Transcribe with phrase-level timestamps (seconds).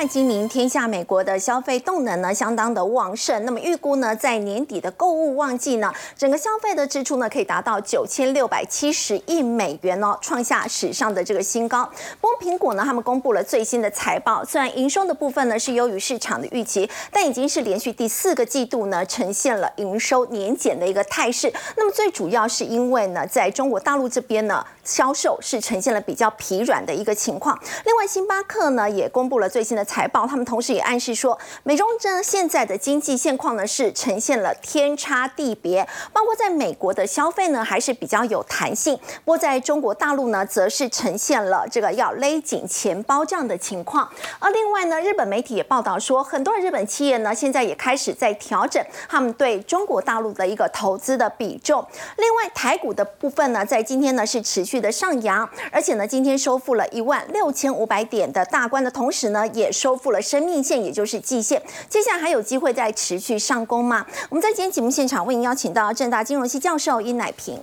[0.00, 3.44] 在今明，天下美国的消费动能呢相当的旺盛。
[3.44, 11.86] 那么预估呢，在年底的购物旺季呢，整个消费的支出呢可以达到九千六百七十亿美元哦，创下史上的这个新高。
[12.18, 21.52] 不过苹果呢，他们公布了最新的财报，虽然营收的部分呢是优于市场的预期，但已经是连续第四个季度呢呈现了营收年减的一个态势。
[21.76, 27.54] 那么最主要是因为呢，在中国大陆这边呢，销售是呈现了比较疲软的一个情况。
[27.84, 44.08] 另外，星巴克呢也公布了最新的财报，他们同时也暗示说，美中呢现在的经济现况呢是呈现了天差地别，包括在美国的消费呢还是比较有弹性，不过在中国大陆呢则是呈现了这个要勒紧钱包这样的情况。
[44.38, 51.84] 而另外呢，日本媒体也报道说，很多日本企业呢现在也开始在调整他们对中国大陆的一个投资的比重。
[52.16, 61.62] 另外，台股的部分呢，在今天呢是持续的上扬，而且呢今天收复了一万六千五百点的大关的同时呢，也收复了生命线，也就是季线。
[61.88, 64.04] 接下来还有机会再持续上攻吗？
[64.28, 67.58] 我们在今天节目现场为您邀请到正大金融系教授殷乃平，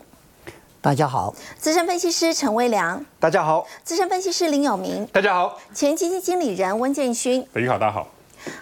[0.81, 8.07] 大家好；资深分析师陈威良，大家好；资深分析师林有明，大家好；前基金经理人温建勋，好，大家好。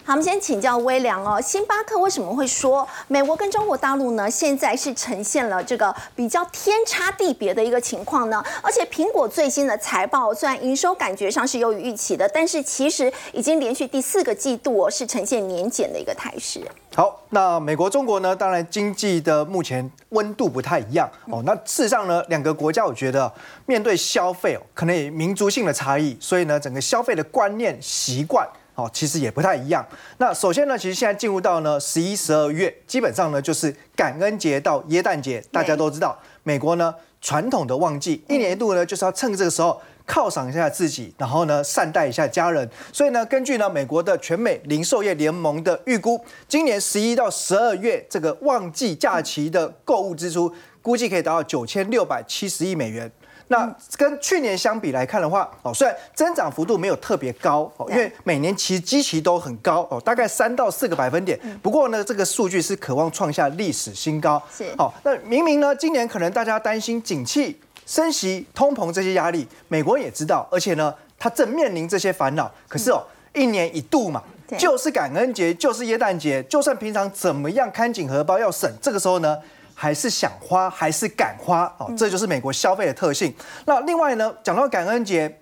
[0.03, 1.39] 好，我们先请教微良哦。
[1.41, 4.30] 星巴克为什么会说美国跟中国大陆呢？
[4.30, 8.44] 现在是呈现了这个比较天差地别的一个情况呢？
[8.61, 16.61] 而且苹果最新的财报虽然营收感觉上是优于预期的，但是其实已经连续第四个季度哦是呈现年减的一个态势。
[16.95, 18.36] 好，那美国、中国呢？
[18.36, 21.44] 当然经济的目前温度不太一样哦。
[21.45, 23.31] 那事实上呢，两个国家我觉得
[23.66, 28.47] 面对消费哦，可能民族性的差异，所以呢，整个消费的观念习惯。
[28.76, 29.86] 哦，其实也不太一样。
[30.18, 42.69] 那首先呢，其实现在进入到呢十一、十二月，基本上呢就是感恩节到耶诞节，大家都知道，美国呢传统的旺季，一年一度呢就是要趁这个时候犒赏一下自己，然后呢善待一下家人。
[42.91, 53.09] 所以呢，根据呢美国的全美零售业联盟的预估，今年十一到十二月这个旺季假期的购物支出，估计可以达到九千六百七十亿美元。
[53.47, 61.39] 那跟去年相比来看的话，哦，虽然增长幅度没有特别高，哦，因为每年其实基期都很高，哦，大概三到四个百分点。
[61.61, 64.41] 不过呢，这个数据是渴望创下历史新高。
[64.51, 72.51] 是，好，那明明呢，今年可能大家担心景气、升息、通膨这些压力，美国也知道，而且呢，它正面临这些烦恼。
[72.67, 74.23] 可是哦，一年一度嘛，
[74.57, 79.38] 就是感恩节，就是耶诞节，就算平常怎么样看紧荷包要省，这个时候呢？
[79.75, 83.36] 还是想花，还是敢花哦，这就是美国消费的特性。
[83.66, 85.41] 那另外呢，讲到感恩节，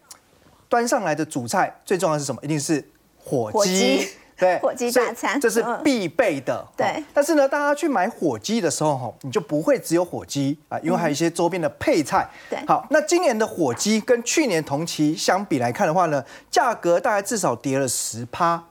[0.67, 2.41] 端上来的主菜最重要的是什么？
[2.43, 2.83] 一定是
[3.15, 6.67] 火鸡，对， 火鸡大餐，这是必备的。
[6.75, 12.27] 对，但是呢，大家去买火鸡的时候，哈，你就不会只有火鸡啊，因为还有一些周边的配菜。
[12.49, 18.63] 对，好，那今年的火鸡跟去年同期相比来看的话呢，价格大概至少跌了十趴。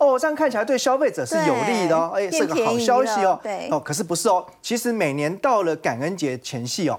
[0.00, 3.38] 哦，这样看起来对消费者是有利的哦，哎，是个好消息哦。
[3.42, 4.46] 对哦，可是不是哦？
[4.62, 6.98] 其实每年到了感恩节前夕哦，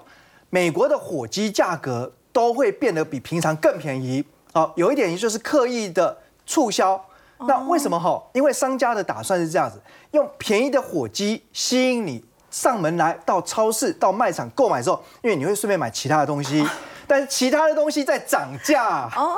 [0.50, 4.24] 美国的火鸡价格都会变得比平常更便宜。
[4.54, 7.04] 哦，有一点也就是刻意的促销。
[7.42, 8.20] 那为什么哈？
[8.34, 9.80] 因为商家的打算是这样子，
[10.12, 16.66] 用便宜的火鸡吸引你上门来到超市、到卖场购买之后，因为你会顺便买其他的东西，
[17.06, 19.36] 但是其他的东西在涨价哦。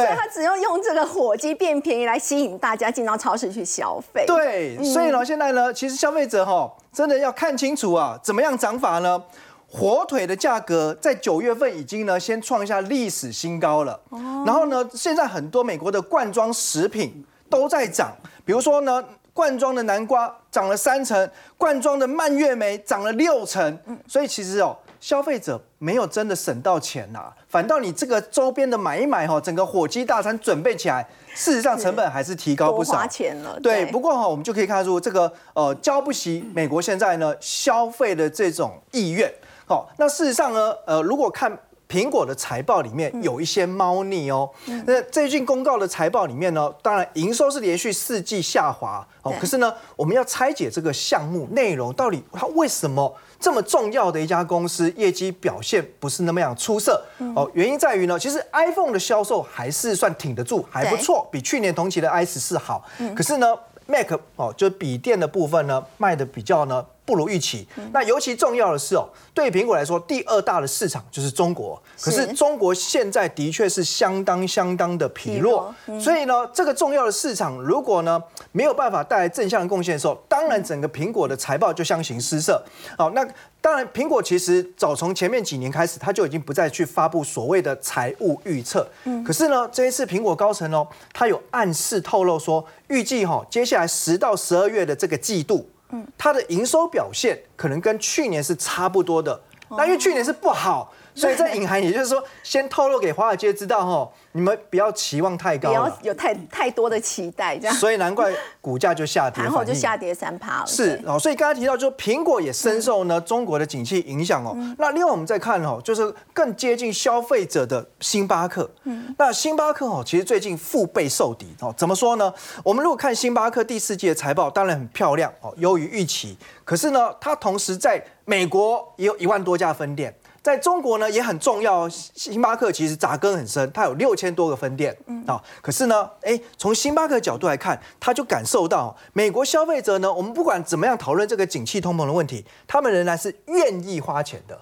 [0.00, 4.24] 所以他只用用这个火鸡变便宜来吸引大家进到超市去消费。
[4.26, 9.22] 对，所以呢，现在呢，其实消费者哈，真的要看清楚啊，怎么样涨法呢？
[9.70, 14.00] 火腿的价格在九月份已经呢，先创下历史新高了。
[14.08, 14.42] 哦。
[14.46, 18.12] 然后呢，现在很多美国的罐装食品都在涨，
[18.44, 19.04] 比如说呢，
[19.34, 23.78] 罐装的南瓜涨了三成，罐装的蔓越莓涨了六成。
[23.86, 23.98] 嗯。
[24.06, 24.76] 所以其实哦。
[25.00, 31.04] 消费者没有真的省到钱呐，反倒你这个周边的买一买哈，整个火鸡大餐准备起来，
[31.34, 32.92] 事实上成本还是提高不少。
[32.92, 33.58] 花钱了。
[33.58, 39.28] 对，不过哈，我们就可以看出这个呃，交不起美国现在呢消费的这种意愿。
[39.66, 41.58] 好，那事实上呢，呃，如果看。
[41.88, 44.48] 苹果的财报里面有一些猫腻哦。
[44.86, 49.30] 那最近公告的财报里面呢，当然营收是连续四季下滑哦。
[49.38, 57.04] 可是呢，我们要拆解这个项目内容，到底它为什么这么重要的一家公司业绩表现不是那么样出色
[57.34, 57.50] 哦？
[57.52, 62.84] 原因在于呢，其实 iPhone 的销售还是算挺得住，还不错，比去年同期的 i 十四好。
[63.16, 63.46] 可是呢
[63.86, 67.66] ，Mac 哦，就笔电的部分呢，卖的比较呢不如预期。
[67.92, 71.80] 那尤其重要的是哦，对苹果来说，第二大的市场就是中国。
[72.00, 78.22] 可是中国现在的确是相当相当的疲弱，所以呢，这个重要的市场如果呢
[78.52, 82.62] 没有办法带来正向的贡献的时候，当然整个苹果的财报就相形失色。
[82.96, 83.26] 好，那
[83.60, 88.88] 当然苹果其实早从前面几年开始，它就已经不再去发布所谓的财务预测。
[89.04, 95.68] 嗯，可是呢，这一次苹果高层哦，它有暗示透露说，预计哈接下来十到十二月的这个季度。
[96.16, 99.40] 它的营收表现可能跟去年是差不多的，
[99.70, 104.10] 那因为去年是不好， 所以在隐含，也就是说，先透露给华尔街知道哈。
[104.34, 107.76] 你们不要期望太高，不要有太太多的期待，这样。
[107.76, 108.32] 所以难怪
[108.62, 110.66] 股价就下跌，然后就下跌三趴了。
[110.66, 114.56] 是哦，所以刚才提到，就苹果也深受呢中国的景气影响哦。
[114.78, 118.70] 那另外我们再看哦，就是更接近消费者的星巴克。
[118.84, 121.74] 嗯，那星巴克哦，其实最近腹背受敌哦。
[121.76, 122.32] 怎么说呢？
[122.64, 126.38] 我们如果看星巴克第四季的财报，当然很漂亮哦，优于预期。
[126.64, 130.14] 可是呢，它同时在美国也有一万多家分店。
[130.42, 135.40] 在中国呢也很重要，星巴克其实扎根很深，它有六千多个分店啊。
[135.60, 144.58] 可是呢，哎，从星巴克角度来看，他就感受到美国消费者呢，我们不管怎么样讨论这个景气通膨的问题，他们仍然是愿意花钱的。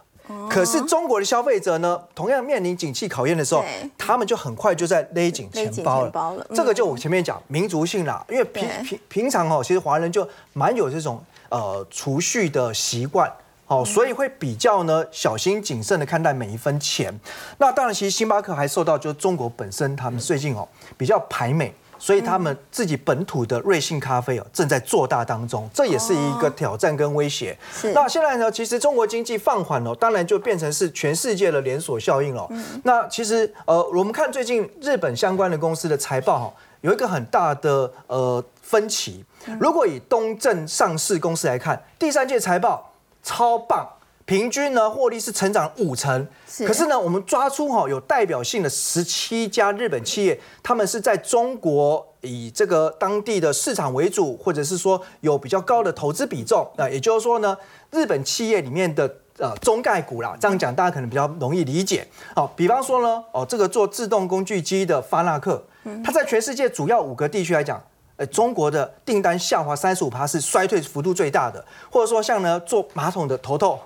[0.49, 3.65] 可是中国的消费者呢，同样面临景气考验的时候，
[3.99, 6.47] 他们就很快就在勒紧钱包了。
[6.55, 13.33] 这个就我前面讲民族性啦，因为平平平常哦，其实华人就蛮有这种呃储蓄的习惯。
[13.71, 17.17] 哦，所以会比较呢小心谨慎的看待每一分钱。
[17.59, 20.69] 那当然，其实星巴克还受到就中国本身他们最近哦
[20.99, 27.57] 比较排美，所以他们自己本土的瑞幸咖啡哦正在做大当中，这也是一个挑战跟威胁。
[27.95, 32.51] 那现在呢，其实中国经济放缓了，当然就变成是全世界的连锁效应了。
[32.83, 39.25] 那其实呃，我们看最近日本相关的公司的财报哈，有一个很大的呃分歧。
[39.61, 42.90] 如果以东证上市公司来看，第三届财报。
[43.23, 43.89] 超棒，
[44.25, 46.27] 平均呢获利是成长五成。
[46.67, 56.69] 可是呢，我们抓出哈有代表性的十七家日本企业，他们是在中国以这个当地的市场为主，或者是说有比较高的投资比重。
[56.77, 57.57] 那也就是说呢，
[57.91, 62.07] 日本企业里面的呃中概股啦，这样讲大家可能比较容易理解。
[62.37, 65.65] 哦，比方说呢，哦这个做自动工具机的发那克，
[66.05, 67.83] 它在全世界主要五个地区来讲。
[68.21, 73.81] 呃，中国的订单下滑三十五趴是衰退幅度最大的，或者说像呢做马桶的头头，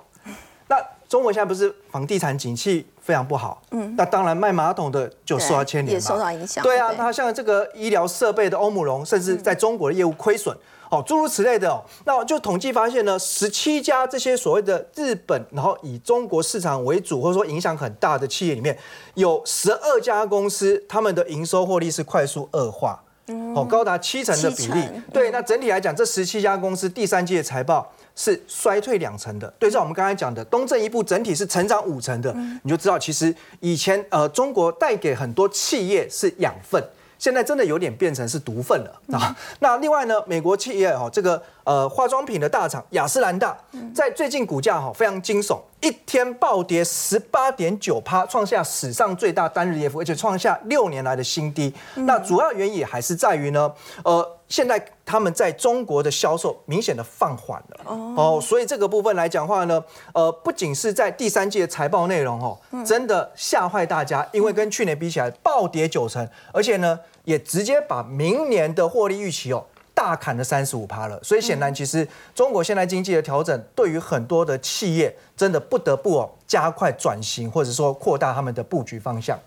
[0.67, 0.77] 那
[1.09, 6.65] 中国现在不是房地产景气非常不好，嗯，那当然卖马桶的就受到牵连，也受到影响。
[6.65, 10.53] 对啊，那像这个医疗设备的欧姆龙，甚至在中国的业务亏损，
[10.91, 18.77] 哦，诸如此类的哦，那就统计发现呢，十七家这些所谓的日本，然后以中国市场为主，或者说影响很大的企业里面，
[19.15, 23.01] 有十二家公司，他们的营收获利是快速恶化。
[23.27, 29.53] 哦，高达七成的比例，对，那整体来讲，这十七家公司第三季的财报是衰退两成的。
[29.59, 36.83] 对照我们刚才讲的东正一部整体是成长五成的，你就知道其实以前呃中国带给很多企业是养分。
[37.19, 39.35] 现在真的有点变成是毒分了啊！
[39.61, 43.57] 那另外呢，美国企业哈，这个呃化妆品的大厂雅诗兰黛，
[43.95, 51.73] 在最近股价哈非常惊悚，一天暴跌十八点九趴，创下史上最大单日跌幅，而且创下六年来的新低。
[51.95, 53.73] 那主要原因还是在于呢，
[54.05, 67.01] 呃，现在他们在中国的销售明显的放缓了哦，所以这个部分来讲话呢，呃，不仅是在第三季的财报内容哦，真的吓坏大家，因为跟去年比起来暴跌九成，而且呢。
[67.25, 69.65] 也直接把明年的获利预期哦
[69.95, 79.39] 大砍了三十五趴了，所以显然其实中国现在经济的调整，对于很多的企业真的不得不哦加快转型，或者说扩大他们的布局方向。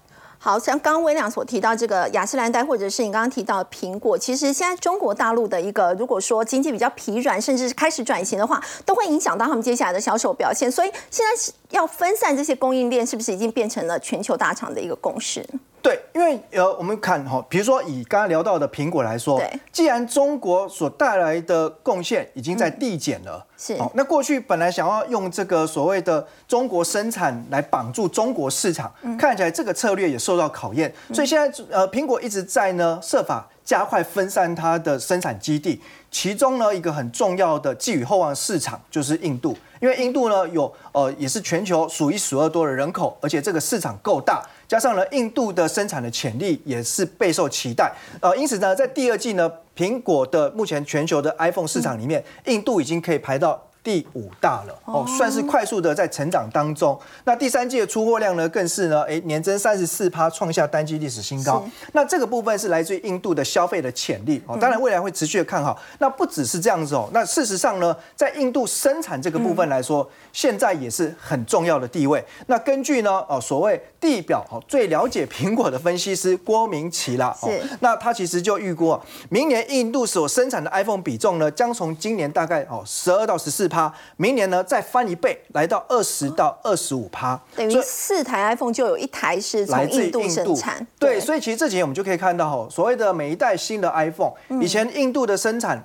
[0.48, 10.72] 好像刚刚微亮所提到这个雅诗兰黛，或者是你刚刚提到苹果，其实现在中国大陆的一个如果说经济比较疲软，甚至是开始转型的话，都会影响到他们接下来的销售表现。
[10.72, 15.46] 所以现在是要分散这些供应链，是不是已经变成了全球大厂的一个共识？
[15.88, 19.42] 对，因为呃，我们看哈，比如说以刚刚聊到的苹果来说，
[19.72, 39.58] 既然中国所带来的贡献已经在递减了，是，那过去本来想要用这个所谓的中国生产来绑住中国市场，看起来这个策略也受到考验，所以现在呃，苹果一直在呢设法加快分散它的生产基地，其中呢一个很重要的寄予厚望市场就是印度。
[39.80, 47.92] 因为印度呢有呃也是全球数一数二多的人口，而且这个市场够大，加上呢印度的生产的潜力也是备受期待。
[48.22, 53.67] 呃，因此呢，在第二季呢，苹果的目前全球的 iPhone 市场里面，印度已经可以排到。
[53.88, 57.00] 第五大了哦，算是快速的在成长当中。
[57.24, 61.66] 那第三季的出货量呢，更是呢，哎，年增三十四趴，创下单季历史新高。
[61.94, 65.82] 那这个部分是来自于印度的消费的潜力哦，当然未来会持续的看好。
[66.00, 72.22] 那不只是这样子哦，那事实上呢，在印度生产这个部分来说，现在也是很重要的地位。
[72.48, 83.77] 那根据呢，哦，所谓地表哦最了解苹果的分析师郭明奇啦，哦，那他其实就预估，明年印度所生产的 iPhone 比重呢，将从今年大概哦十二到十四趴，
[84.18, 90.88] 明年呢再翻一倍，来到二十到二十五趴，等于四台 iPhone 就有一台是从印度生产。
[90.98, 94.32] 对，所以其实这几年我们就可以看到，哦，所谓的每一代新的 iPhone，
[94.62, 95.84] 以前印度的生产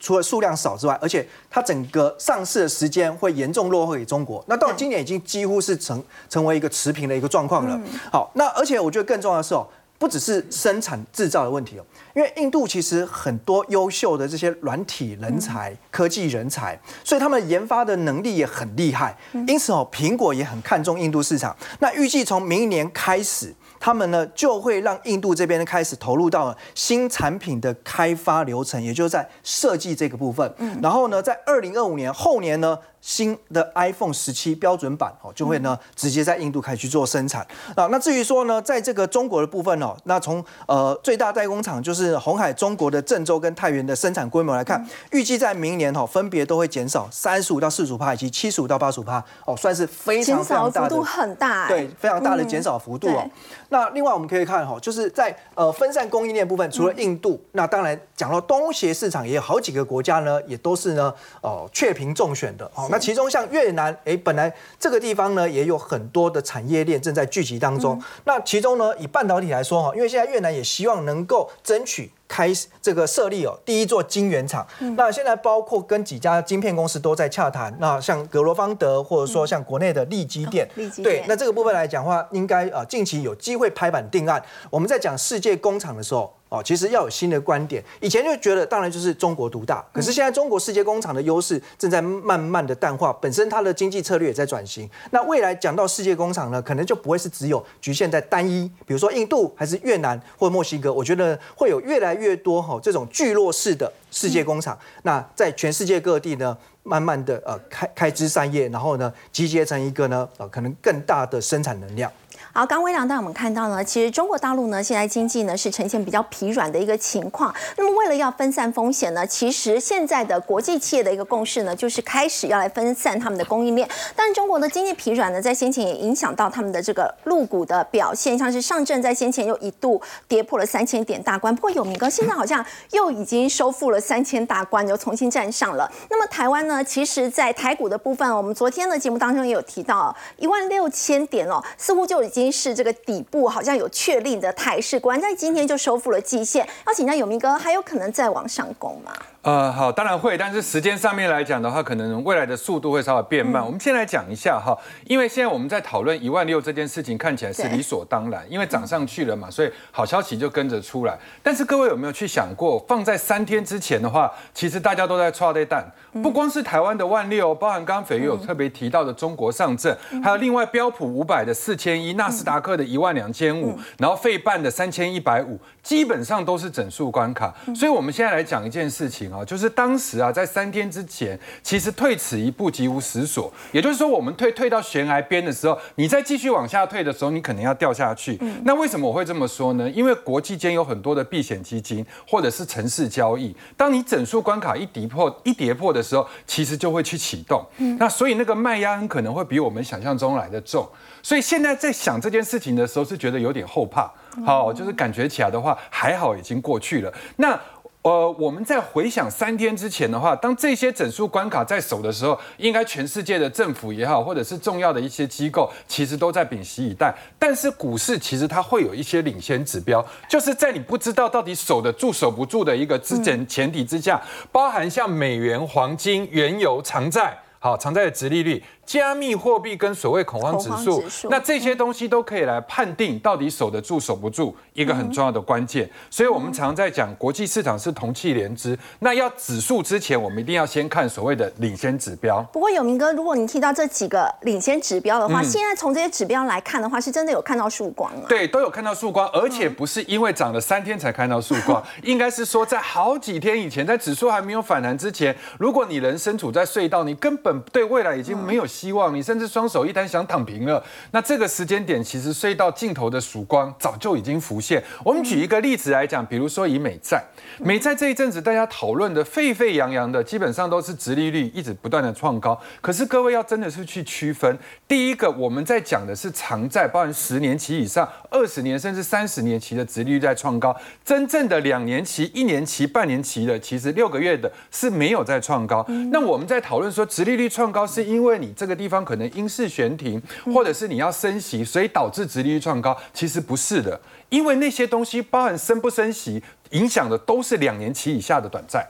[0.00, 4.44] 除了数量少之外，而且它整个上市的时间会严重落后于中国。
[4.46, 7.80] 那到今年已经几乎是成成为一个持平的一个状况了。
[8.10, 9.66] 好，那而且我觉得更重要的是哦。
[10.00, 11.82] 不只是生产制造的问题哦，
[12.18, 19.16] 因为印度其实很多优秀的这些软体人才、科技人才，所以他们研发的能力也很厉害。
[19.46, 21.56] 因此哦，苹果也很看重印度市场。
[21.78, 30.52] 那预计从明年开始，他们呢就会让印度这边开始投入到新产品的开发流程，也就是在设计这个部分。
[30.82, 32.76] 然后呢，在二零二五年后年呢。
[33.00, 37.86] 新的 iPhone 十七标准版哦，就会呢直接在印度开始去做生产啊。
[37.90, 53.28] 那至于说呢，在这个中国的部分哦，那从呃最大代工厂就是红海中国的郑州跟太原的生产规模来看，预计在明年哈分别都会减少三十五到四十五帕以及七十五到八十五帕哦，算是非常非常大的幅度很大，对，非常大的减少幅度哦。
[53.68, 61.12] 那另外我们可以看哈，就是在呃分散供应链部分，除了印度，那当然讲到东协市场也有好几个国家呢，也都是呢
[61.42, 62.87] 哦确评中选的哦。
[62.90, 68.00] 那其中像越南，哎，本来这个地方呢也有很多的产业链正在聚集当中。
[68.24, 72.12] 那其中呢，以半导体来说哈，因为现在越南也希望能够争取。
[72.28, 72.52] 开
[72.82, 74.66] 这个设立哦，第一座晶圆厂。
[74.98, 77.74] 那现在包括跟几家晶片公司都在洽谈。
[77.80, 80.68] 那像格罗方德，或者说像国内的利基电，
[81.02, 84.44] 对，那这个部分来讲的话，应该啊近期有机会拍板定案。
[84.68, 86.37] 我们在讲世界工厂的时候。
[86.48, 87.84] 哦，其实要有新的观点。
[88.00, 89.84] 以前就觉得，当然就是中国独大。
[89.92, 94.88] 可是现在中国世界工厂的优势正在慢慢的淡化，本身它的经济策略也在转型。
[95.10, 100.92] 那未来讲到世界工厂呢，可能就不会是只有局限在单一，比如说印度还是越南或墨西哥。
[100.92, 104.78] 我觉得会有越来越多哈这种聚落式的世界工厂。
[105.02, 112.10] 那在全世界各地呢，慢慢的呃开开枝散叶，然后呢集结成一个呢呃可能更大的生产能量。
[112.50, 117.54] 好，刚微良带我们看到呢，其实中国大陆呢现在经济呢是呈现比较疲软的一个情况。
[117.76, 123.88] 那么为了要分散风险呢，其实现在的国际企业的一个共识呢，就是开始要来分散他们的供应链。
[124.16, 131.54] 但中国的经济疲软呢，在先前也影响到他们的这个陆股的表现，像是上证在先前又一度跌破了三千点大关。
[131.54, 135.88] 不过有明哥现在好像又已经收复了三千大关，又重新站上了。
[136.10, 142.37] 那么台湾呢，其实在台股的部分，我们昨天的节目当中也有提到，一万六千点哦，似乎就已经。
[142.38, 146.66] 经是这个底部好像有确立的态势，果然在今天就收复了季线。
[146.86, 149.12] 要请教永明哥，还有可能再往上攻吗？
[149.42, 153.64] 呃，好，当然会，但是时间上面来讲的话，可能未来的速度会稍微变慢。
[153.64, 154.76] 我们先来讲一下哈，
[155.06, 161.16] 因为现在我们在讨论一万六这件事情，看起来是理所当然，因为涨上去了嘛，所以好消息就跟着出来。
[161.40, 165.88] 但是各位有没有去想过，放在三天之前的话，其实大家都在抓这蛋，
[166.20, 177.54] 不光是台湾的万六，包含刚刚斐玉有特别提到的中国上证，还有另外标普五百的四千一，纳斯达克的一万两千五，然后费半的三千一百五，基本上都是整数关卡。
[177.74, 179.44] 所以我们现在来讲一件事情啊。
[179.44, 183.52] 就是当时啊，在三天之前，其实退此一步，即无死所。
[183.72, 188.38] 也就是说，我们退退到悬崖边的时候，你再继续往下退的时候，你可能要掉下去。
[188.64, 189.88] 那为什么我会这么说呢？
[189.90, 197.64] 因为国际间有很多的避险基金或者是城市交易，当你整数关卡一跌破一跌破的时候，其实就会去启动。
[197.98, 200.88] 那所以那个卖压很可能会比我们想象中来的重。
[201.22, 204.10] 所以现在在想这件事情的时候，是觉得有点后怕。
[204.44, 207.12] 好，就是感觉起来的话，还好已经过去了。
[207.36, 207.58] 那。
[208.02, 217.12] 呃，我们在回想三天之前的话，当这些整数关卡在手的时候，应该全世界的政府也好，或者是重要的一些机构，其实都在屏息以待。
[217.38, 227.36] 但是股市其实它会有一些领先指标，就是在你不知道到底守得住守不住的一个之前前提之下，包含像美元、黄金、原油、长债。
[227.60, 235.88] 好，常在的殖利率、加密货币跟所谓恐慌指数，那这些东西都可以来判定到底守得住守不住一个很重要的关键。
[236.08, 242.42] 所以我们常在讲国际市场是同气连枝，那要指数之前，我们一定要先看所谓的领先指标。
[242.50, 248.24] 不过有明哥，如果你提到这几个领先指标的话，现在从这些指标来看的话，是真的有看到曙光啊？
[248.26, 260.80] 对，都有看到曙光，而且不是因为涨了三天才看到曙光， 应该是说在好几天以前，在指数还没有反弹之前，如果你人身处在隧道，你根本对未来已经没有希望，你甚至双手一摊想躺平了。
[261.10, 264.80] 那这个时间点，其实隧道尽头的曙光早就已经浮现。
[265.04, 267.24] 我们举一个例子来讲，比如说以美债，
[267.58, 272.56] 美债这一阵子大家讨论的沸沸扬扬的，基本上都是殖利率一直不断的创高。
[272.80, 274.56] 可是各位要真的是去区分，
[274.86, 285.84] 第一个我们在讲的是长债，包含十年期以上、二十年甚至三十年期的殖利率在创高，真正的两年期、一年期、半年期的，其实六个月的是没有在创高。
[286.12, 290.22] 那我们在讨论说，殖利率创高是因为你这个地方可能因势悬停，
[290.54, 292.96] 或者是你要升息，所以导致殖利率创高。
[293.12, 298.86] 其实不是的，因为那些东西包含升不升息，影响的都是两年期以下的短债。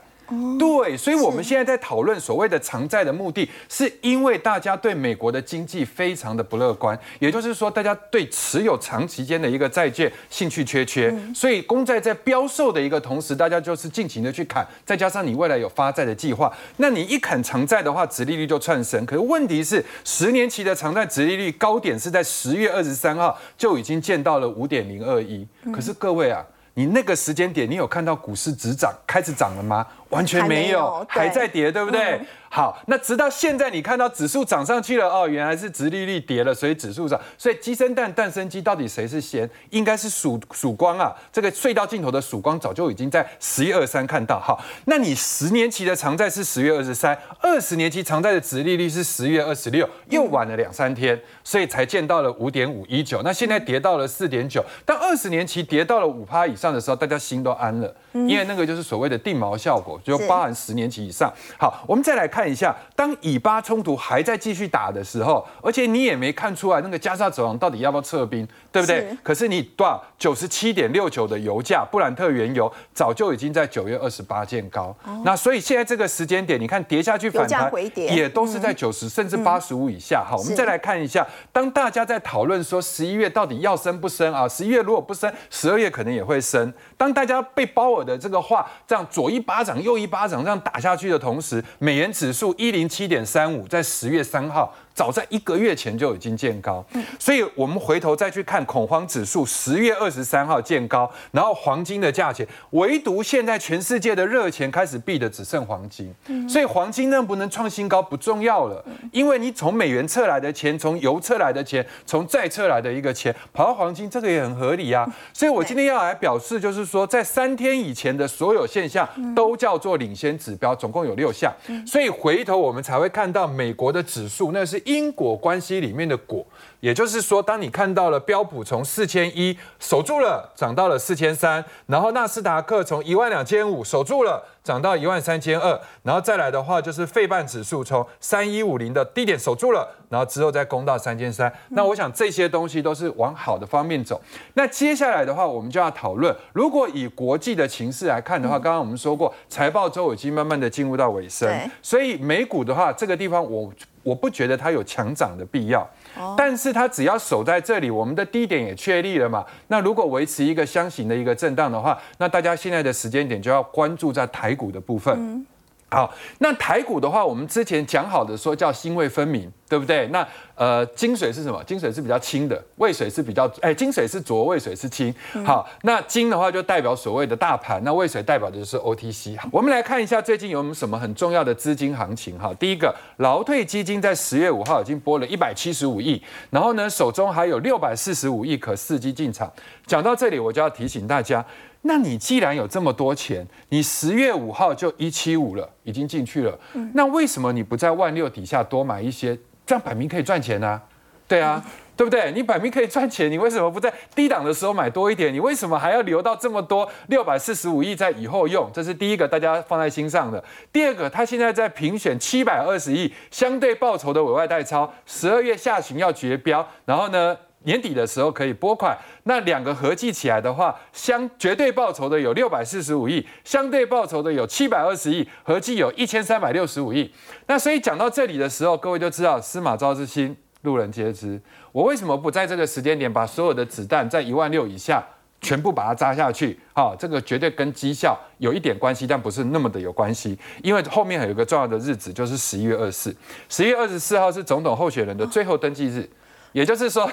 [0.57, 19.05] 对，所以我们现在在讨论所谓的偿债的目的，是因为大家对美国的经济非常的不乐观，也就是说，大家对持有长期间的一个债券兴趣缺缺，所以公债在标售的一个同时，大家就是尽情的去砍，再加上你未来有发债的计划，那你一砍长债的话，殖利率就窜升。
[19.05, 29.85] 可是问题是，十年期的长债殖利率高点是在十月二十三号就已经见到了五点零二一，可是各位啊，你那个时间点，你有看到股市止涨开始涨了吗？
[30.09, 32.19] 完全没有，还在跌，对不对？
[32.51, 37.19] 好，那直到现在你看到指数涨上去了哦，原来是直利率跌了，所以指数涨。
[37.37, 39.47] 所以鸡生蛋，蛋生鸡，到底谁是先？
[39.69, 41.15] 应该是曙曙光啊！
[41.31, 44.39] 这个隧道尽头的曙光早就已经在十一二三看到。
[44.39, 53.21] 好，那你十年期的长债是十月二十三，二十年期长债的直利率是十月二十六，又晚了两三天，所以才见到了五点五一九。
[53.21, 59.98] 那现在跌到了四点九，但二十年期跌到了五趴以上的时候，大家心都安了，因为那个就是所谓的定锚效果。
[60.03, 61.31] 就包含十年期以上。
[61.57, 69.17] 好，我们再来看一下，当以巴冲突还在继续打的时候，而且你也没看出来那个加沙走廊到底要不要撤兵，对不对？
[69.23, 74.95] 可是你多少九十七点六九的油价，布兰特原油早就已经在九月二十八见高。
[75.23, 80.23] 那所以现在这个时间点，你看跌下去反弹也都是在九十甚至八十五以下。
[80.27, 84.47] 好，我们再来看一下，当大家在讨论说十一月到底要升不升啊？
[84.47, 86.71] 十一月如果不升，十二月可能也会升。
[86.97, 94.71] 当大家被鲍尔的这个话这样左一巴掌右又一巴掌这样打下去的同时，美元指数一零七点三五，在十月三号。
[94.99, 96.85] 早在一个月前就已经见高，
[97.17, 106.13] 所以我们回头再去看恐慌指数，十月二十三号见高，然后黄金的价钱，唯独现在全世界的热钱开始避的只剩黄金，
[106.49, 115.07] 所以黄金能不能创新高不重要了，因为你从美元撤来的钱，从油撤来的钱，从债撤来的一个钱跑到黄金，这个也很合理啊。
[115.33, 121.53] 所以我今天要来表示，就是说在三天以前的所有现象都叫做领先指标，总共有六项，
[121.87, 124.77] 所以回头我们才会看到美国的指数，那是。
[124.89, 126.43] 因果关系里面的果，
[126.79, 134.43] 也就是说，当你看到了标普从四千一守住了，涨到了四千三，然后纳斯达克从一万两千五守住了。
[134.61, 141.51] 涨到一万三千二，然后再来的话就是费半指数从三一五零的低点守住了，然后之后再攻到三千三。
[141.69, 144.21] 那我想这些东西都是往好的方面走。
[144.53, 151.49] 那接下来的话，我们就要讨论，如果以国际的情势来看的话，刚刚我们说过，财报周已经慢慢的进入到尾声，
[151.81, 153.73] 所以美股的话，这个地方我
[154.09, 155.87] 我不觉得它有强涨的必要。
[156.35, 159.45] 但是它只要守在这里，我们的低点也确立了嘛。
[159.67, 165.45] 那如果维持一个箱型的一个震荡的话，那大家现在的时间点就要关注在台股的部分。
[165.91, 170.07] 好，那台股的话，我们之前讲好的说叫泾渭分明，对不对？
[170.07, 171.63] 那呃，金水是什么？
[171.63, 175.13] 金水是比较轻的，渭水是比较哎，金水是浊，渭水是清。
[175.45, 179.37] 好，那金的话就代表所谓的大盘，那渭水代表的就是 OTC。
[179.51, 182.53] 我们来看一下最近有什么很重要的资金行情哈。
[182.59, 189.49] 第一个，劳退基金在十月五号已经拨了一百七十五亿，然后呢，手中还有六百四十五亿可伺机进场。
[189.85, 191.45] 讲到这里，我就要提醒大家。
[191.83, 196.59] 那你既然有这么多钱，你十月五号就一七五了，已经进去了，
[196.93, 199.37] 那为什么你不在万六底下多买一些？
[199.69, 200.81] 这样摆明可以赚钱呢？
[201.27, 201.63] 对啊，
[201.95, 202.31] 对不对？
[202.31, 205.31] 你摆明可以赚钱，你为什么不在低档的时候买多一点？
[205.31, 208.67] 你为什么还要留到这么多六百四十五亿在以后用？
[208.73, 210.43] 这是第一个大家放在心上的。
[210.73, 217.37] 第二个，他现在在评选七百二十亿相对报酬的委外代钞，十二月下旬要绝标，然后呢？
[217.63, 227.13] 年底的时候可以拨款，那两个合计起来的话，相绝对报酬的有六百四十五亿，相对报酬的有七百二十亿，合计有一千三百六十五亿。
[227.47, 231.39] 那所以讲到这里的时候，各位就知道司马昭之心，路人皆知。
[231.73, 235.05] 我为什么不在这个时间点把所有的子弹在一万六以下
[235.41, 236.57] 全部把它扎下去？
[236.73, 243.15] 好，这个绝对跟绩效有一点关系，但不是那么的有关系，因为后面还有一个重要的日子，就是十一月二十四。
[243.49, 246.09] 十一月二十四号是总统候选人的最后登记日，
[246.53, 247.11] 也就是说。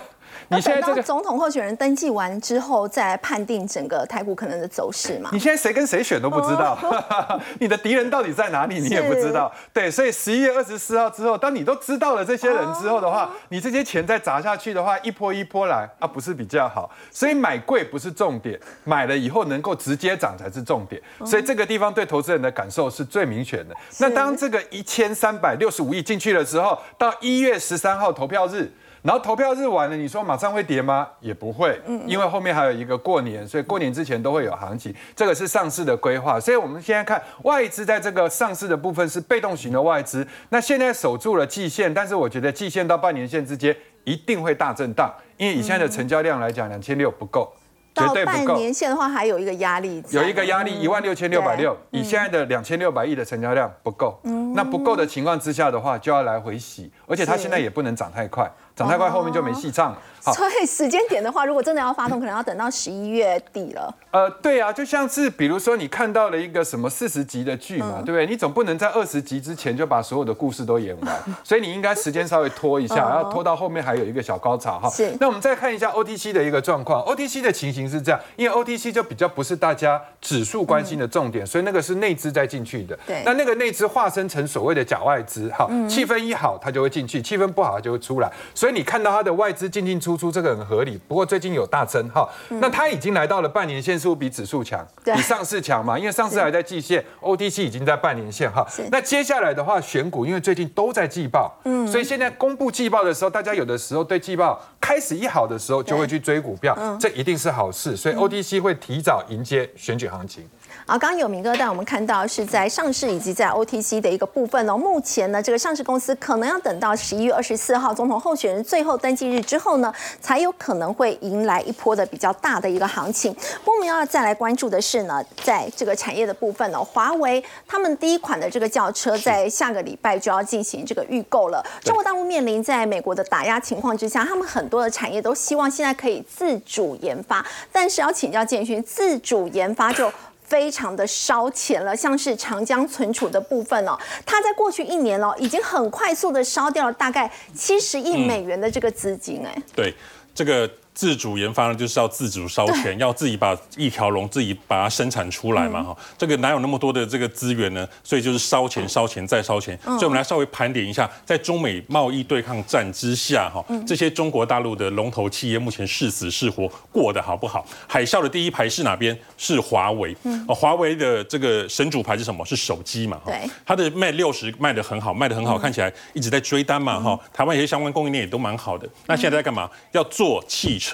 [0.49, 5.31] 你现在这个总统候选人登记完之后，再来判定整个台股可能的走势嘛？
[5.33, 6.79] 你现在谁跟谁选都不知道，
[7.59, 9.53] 你的敌人到底在哪里，你也不知道。
[9.73, 16.91] 对，所以十一月二十四号之后，当你都知道了这些人之后的话，你这些钱再砸下去的话，一波一波来啊，不是比较好？
[17.11, 21.01] 所以买贵不是重点，买了以后能够直接涨才是重点。
[21.25, 23.75] 所以这个地方对投资人的感受是最明显的。
[23.99, 28.73] 那当这个一千三百六十五亿进去的时候，到一月十三号投票日。
[29.07, 31.07] 然后投票日完了，你说马上会跌吗？
[31.21, 34.93] 也不会，因为后面还有一个过年，所以过年之前都会有行情。
[35.15, 47.53] 这个是上市的规划，所以我们现在看外资在这个上市的部分是被动型的外资，那现在守住了季线，但是我觉得季线到半年线之间一定会大震荡，因为以现在的成交量来讲，两千六不够。
[47.95, 54.21] 到半年线的话，还有一个压力，有一个压力一万六千六百六，以现在的两千六百亿的成交量不够。
[54.55, 59.99] 那不够的情况之下的话，就要来回洗，而且它现在也不能涨太快，涨太快后面就没戏唱了。
[60.33, 63.95] 所以时间点的话，如果真的要发动，可能要等到十一月底了。
[64.11, 68.27] 呃，对啊，就像是比如说你看到了一个什么四十集的剧嘛，对不对？
[68.27, 74.89] 你总不能在二十集之前就把所有的故事都演完， 所以你应该时间稍微拖一下，然后拖到后面还有一个小高潮哈。
[74.89, 75.15] 是。
[75.21, 82.99] 那我们再看一下 OTC 的一个状况，OTC 的情形是这样，因为 OTC 就比较不是大家指数关心的重点，所以那个是内资在进去的。
[83.07, 83.23] 对。
[83.25, 90.99] 那那个内资化身成所谓的假外资，哈，气氛一好它就会进去，气氛不好它就会出来，所以你看到它的外资进进出出，这个很合理。
[91.09, 94.87] 不过最近有大增哈，那它已经来到了半年线，是不是比指数强？
[95.05, 95.99] 比上市强嘛？
[95.99, 98.67] 因为上市还在季线，OTC 已经在半年线哈。
[98.91, 107.97] 那接下来的话，选股因为最近都在季报，嗯，所以现在公布季报的时候，大家有的时候对季报开始一好的时候，就会去追股票，这一定是好事。
[107.97, 110.49] 所以 OTC 会提早迎接选举行情。
[110.87, 114.77] 啊，刚刚有明哥带我们看到是在上市以及在 OTC 的一个部分哦。
[114.77, 123.35] 目前呢，这个上市公司可能要等到十一月二十四号总统候选人最后登记日之后呢，才有可能会迎来一波的比较大的一个行情。
[123.35, 131.61] 不过我们要再来关注的是呢，在这个产业的部分呢，华为他们第一款的这个轿车在下个礼拜就要进行这个预购了。
[131.83, 140.09] 中国大陆面临在美国的打压情况之下，他们很多的产业都希望现在可以自主研发，但是要请教建勋，自主研发就。
[140.47, 149.95] 非常的烧钱了，像是长江存储的部分哦，它在过去一年哦，已经很快速的烧掉了大概七十亿美元的这个资金，哎，对，
[150.35, 150.71] 这个。
[150.97, 157.87] 自主研发呢，就是要自主烧钱，要自己把一条龙自己把它生产出来嘛，哈，这个哪有那么多的这个资源呢？
[158.03, 159.79] 所以就是烧钱、烧钱再烧钱。
[159.85, 167.67] 所以我们来稍微盘点一下，在中美贸易对抗战之下，哈，这些中国大陆的龙头企业目前是死是活，过得好不好？
[167.87, 169.15] 海啸的第一排是哪边？
[169.37, 170.17] 是华为。
[170.23, 172.43] 嗯，华为的这个神主牌是什么？
[172.47, 173.21] 是手机嘛？
[173.23, 173.31] 哈，
[173.67, 177.21] 它的卖六十卖得很好，卖得很好，看起来一直在追单嘛，哈。
[177.35, 178.89] 台湾有些相关供应链也都蛮好的。
[179.05, 179.69] 那现在在干嘛？
[179.93, 180.86] 要做汽车。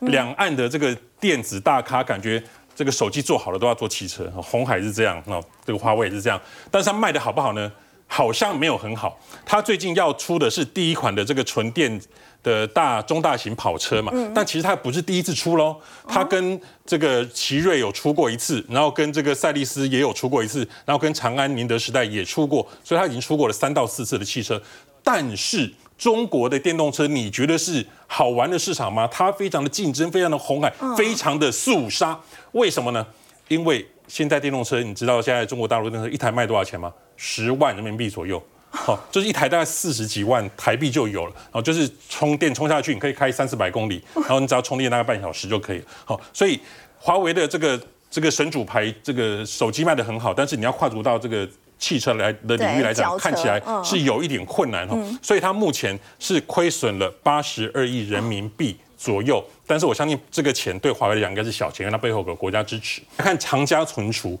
[0.00, 2.42] 两岸的这个电子大咖感觉
[2.74, 7.70] 这个手机做好了都要做汽车，红海是这样，那这个华为也是这样，但是它卖的好不好呢？
[8.08, 9.18] 好像没有很好。
[9.44, 12.00] 它最近要出的是第一款的这个纯电
[12.40, 24.62] 的大中大型跑车嘛，但其实它不是第一次出喽，它跟这个奇瑞有出过一次，然后跟这个赛力斯也有出过一次，然后跟长安宁德时代也出过，所以它已经出过了三到四次的汽车，
[25.02, 25.72] 但是。
[25.96, 29.08] 中国的电动车，你觉得是好玩的市场吗？
[29.10, 32.18] 它非常的竞争，非常的红海，非常的肃杀。
[32.52, 33.06] 为什么呢？
[33.48, 36.92] 因为现在电动车，你知道现在中国大陆电动车一台卖多少钱吗？
[37.16, 41.32] 十万人民币左右，好，就是一台大概四十几万台币就有了。
[41.34, 45.84] 然后就是充电充下去，你可以开三四百公里，然后你只要充电大概半小时就可以了。
[46.04, 46.60] 好，所以
[46.98, 47.80] 华为的这个
[48.10, 51.48] 这个神主牌这个手机卖的很好，但是你要跨足到这个。
[51.78, 59.44] 汽车来的领域来讲，看起来是有一点困难哈，所以它目前是亏损了八十二亿人民币左右。
[59.66, 63.02] 但是我相信这个钱对华为来讲应该是小钱，因为它背后有国家支持。
[63.16, 64.38] 看长江存储，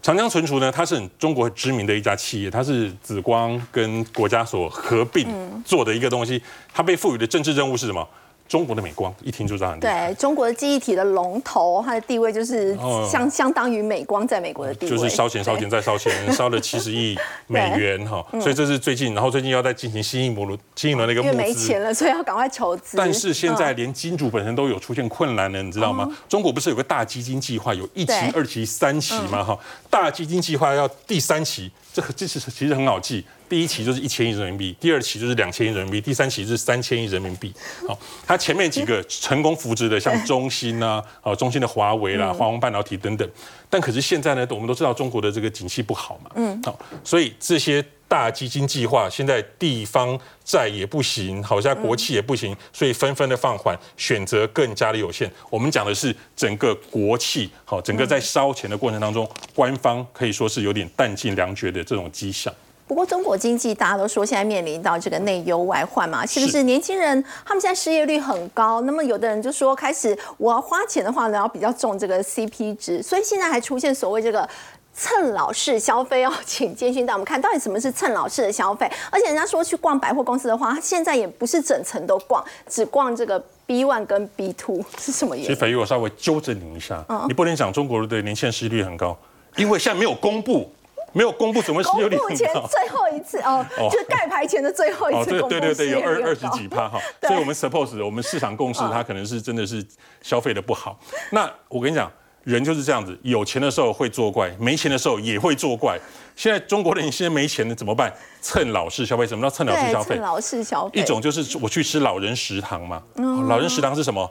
[0.00, 5.28] 长江存储呢，它是很中国知名的一家企业，它是紫光跟国家所合并
[5.64, 6.40] 做的一个东西。
[6.72, 8.08] 它被赋予的政治任务是什么？
[8.48, 10.08] 中国的美光，一听就知道很厉害。
[10.08, 21.82] 对中国的记忆体的龙头，它的地位就是哦相相当于美光在美国的地位，就是烧钱、烧钱再烧钱，烧了七十亿美元 哈，所以这是最近，然后最近要再进行新一轮新一轮的一个对，因为募资没钱。
[21.82, 22.96] 了，所以要赶快筹资。
[22.96, 26.08] 但是现在嗯连金主本身都有出现困难了，你知道吗？
[26.28, 29.44] 中国不是有个大基金计划，有一期二期、三期吗？
[29.44, 29.58] 哈，
[29.90, 33.24] 大基金计划要第三期，这个这是其实很好记。
[33.48, 37.52] 第一期就是一千亿人民币，第二期就是两千亿人民币，第三期是三千亿人民币。
[37.88, 43.28] 好，它前面几个成功扶植的，像中兴啊， 哦，中兴的华为嗯啦、华虹半导体等等。
[43.68, 55.30] 但可是现在呢，我们都知道中国的这个景气不好嘛，嗯，好，所以这些大基金计划现在地方债也不行，好像国企也不行，所以纷纷的放缓，选择更加的有限。
[55.50, 62.52] 我们讲的是整个国企，好，整个在烧钱的过程当中，官方可以说是有点弹尽粮绝的这种迹象。
[62.86, 66.62] 不过中国经济大家都说现在面临到这个内忧外患嘛，是不是？
[66.62, 74.48] 年轻人他们现在失业率很高，那么有的人就说开始我要花钱的话呢，要比较重这个 CP 值，所以现在还出现所谓这个。
[75.00, 78.90] 蹭老式消费哦，请建勋带我们看到底什么是蹭老式的消费。
[79.12, 85.54] 而且人家说去逛百货公司的话，他现在也不是整层都逛，只逛这个 B one 跟 B two 是什么原因？
[85.54, 89.16] 其实我稍微纠正你一下，嗯你不能讲中国的年轻人失率很高，
[89.56, 90.68] 因为现在没有公布，
[91.14, 92.50] 没有公布怎么失公业率布前。
[92.68, 99.86] 最后一次哦，哦就是盖牌前的最后一哦，对次公布对对对，有二二十几趴哈，所以我们 suppose 我们市场共识，它可能是真的是
[100.22, 100.98] 消费的不好。
[101.30, 102.10] 那我跟你讲，
[102.48, 105.98] 人就是这样子，有钱的时候会作怪，没钱的时候也会作怪。
[106.34, 108.10] 现在中国人现在没钱了怎么办？
[108.40, 110.22] 蹭老式消费，什么叫蹭老式消费蹭？
[110.22, 114.30] 老式消费一种就是我去吃老人食堂嘛，哦老人食堂是什么？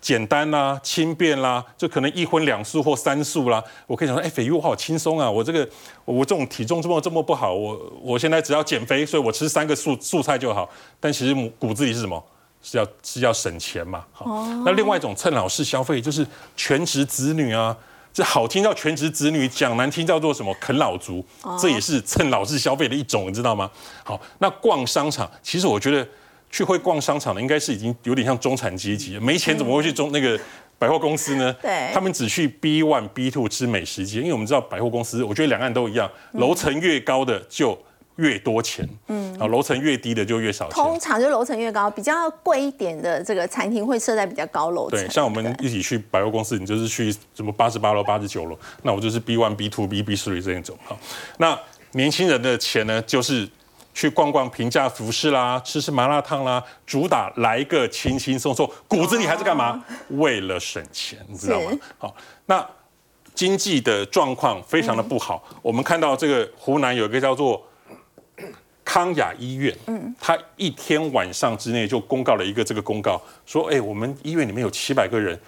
[0.00, 3.62] 简单啦、轻便啦，就可能一荤两素或三素啦。
[3.86, 5.30] 我可以想说，哎，肥玉我好轻松啊！
[5.30, 5.66] 我这个
[6.04, 10.68] 我这种体重这么这么不好，我我现在只要减肥，所以我吃三个素素菜就好。
[10.98, 12.22] 但其实骨子里是什么？
[12.64, 14.04] 是要是要省钱嘛。
[14.10, 14.24] 好，
[14.64, 17.76] 那另外一种趁老式消费就是全职子女啊。
[18.12, 21.24] 这好听叫全职子女，讲难听叫做什么啃老族，
[21.60, 23.68] 这也是趁老式消费的一种，你知道吗？
[24.04, 26.06] 好，那逛商场，其实我觉得
[26.48, 30.38] 去会逛商场的，应该是已经有点像中产阶级了，没钱怎么会去中那个
[30.78, 31.52] 百货公司呢？
[31.54, 37.76] 对他们只去 B one、B two 吃美食街，因为我们知道百货公司，我觉得两岸都一样，楼层越高的就
[38.16, 40.74] 越多钱，嗯，啊，楼层越低的就越少钱。
[40.74, 44.98] 通常就楼层越高，比较贵一点的这个餐厅会设在比较高楼层。
[44.98, 50.78] 对，像我们一起去百货公司，你就是去什么八十八楼、八十九楼，那我就是 B one、B two、B B three 这一种。
[50.84, 50.96] 好，
[51.38, 51.58] 那
[51.92, 53.48] 年轻人的钱呢，就是
[53.92, 59.84] 去逛逛平价服饰啦，吃吃麻辣烫啦，主打来一个轻轻松松，骨子里还是干嘛？
[60.10, 61.72] 为了省钱，你知道吗？
[61.98, 62.14] 好，
[62.46, 62.64] 那
[63.34, 67.60] 经济的状况非常的不好，我们看到这个湖南有一个叫做。
[68.84, 75.38] 康雅医院，嗯，他一天晚上之内就公告了一个这个公告，说，哎，我们医院里面有七百个人，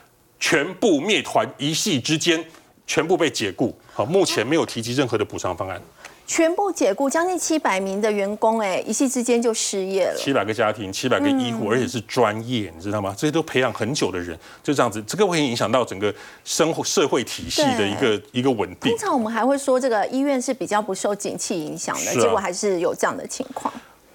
[0.41, 2.43] 全部灭团，一夕之间
[2.87, 3.77] 全部被解雇。
[3.93, 5.81] 好，目前没有提及任何的补偿方案。
[6.27, 10.17] 全部解雇将近七百名的员工，哎，一夕之间就失业了。
[10.17, 13.15] 七百个家庭，七百个医护，而且是专业，你知道吗？
[13.17, 16.13] 这些都培养很久的人，就这样子，这个会影响到整个
[16.45, 18.99] 生活社会体系的一个一个稳定通。
[18.99, 23.73] 常我们还会说这个医院是比较不受景气影响的，结果还是有这样的情况。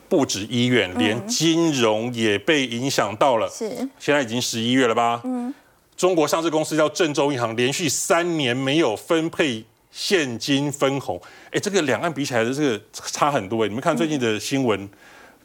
[0.10, 3.50] 不止医院，连金融也被影响到了。
[3.50, 5.22] 是现在已经十一月了吧？
[5.24, 5.54] 嗯，
[5.96, 11.22] 中国上市公司叫郑州银行，连续三年没有分配现金分红。
[11.52, 13.68] 哎，这个两岸比起来的这个差很多哎。
[13.68, 14.90] 你们看最近的新闻，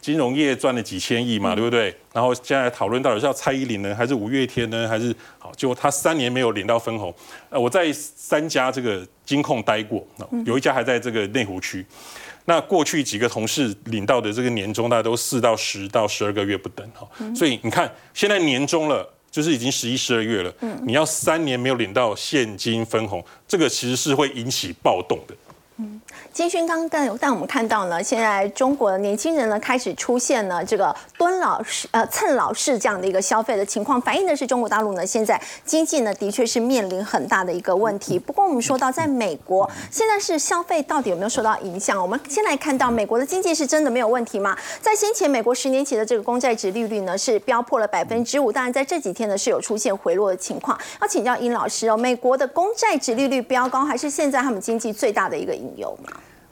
[0.00, 1.94] 金融业赚了几千亿嘛，对不对？
[2.12, 5.52] 然后现在讨论到底是要蔡依林呢，还是五月天呢，还是好？
[5.56, 7.12] 结果他三年没有领到分红。
[7.50, 10.06] 呃，我在三家这个金控待过，
[10.44, 11.84] 有一家还在这个内湖区。
[12.48, 17.04] 那过去几个同事领到的这个年终，大概都四到十到十二个月不等哈，
[17.34, 20.50] 所以你看现在年终了，就是已经十一、十二月了，
[20.84, 25.34] 你要三年没有领到现金分红，这个其实是会引起暴动的。
[26.32, 38.18] 金勋刚但但我们看到呢，现在中国的年轻人呢开始出现了这个蹲老式呃蹭老式这样的一个消费的情况，反映的是中国大陆呢现在经济呢的确是面临很大的一个问题。
[38.18, 42.00] 不过我们说到在美国，现在是消费到底有没有受到影响？
[42.00, 44.56] 我们先来看到美国的经济是真的没有问题吗？
[44.82, 50.78] 在先前美国十年期的这个公债值利率呢是飙破了百分之五，当然在这几天呢是有出现回落的情况。
[51.00, 55.96] 要请教殷老师哦，美国的公债值利率飙高，还是现在他们经济最大的一个隐忧？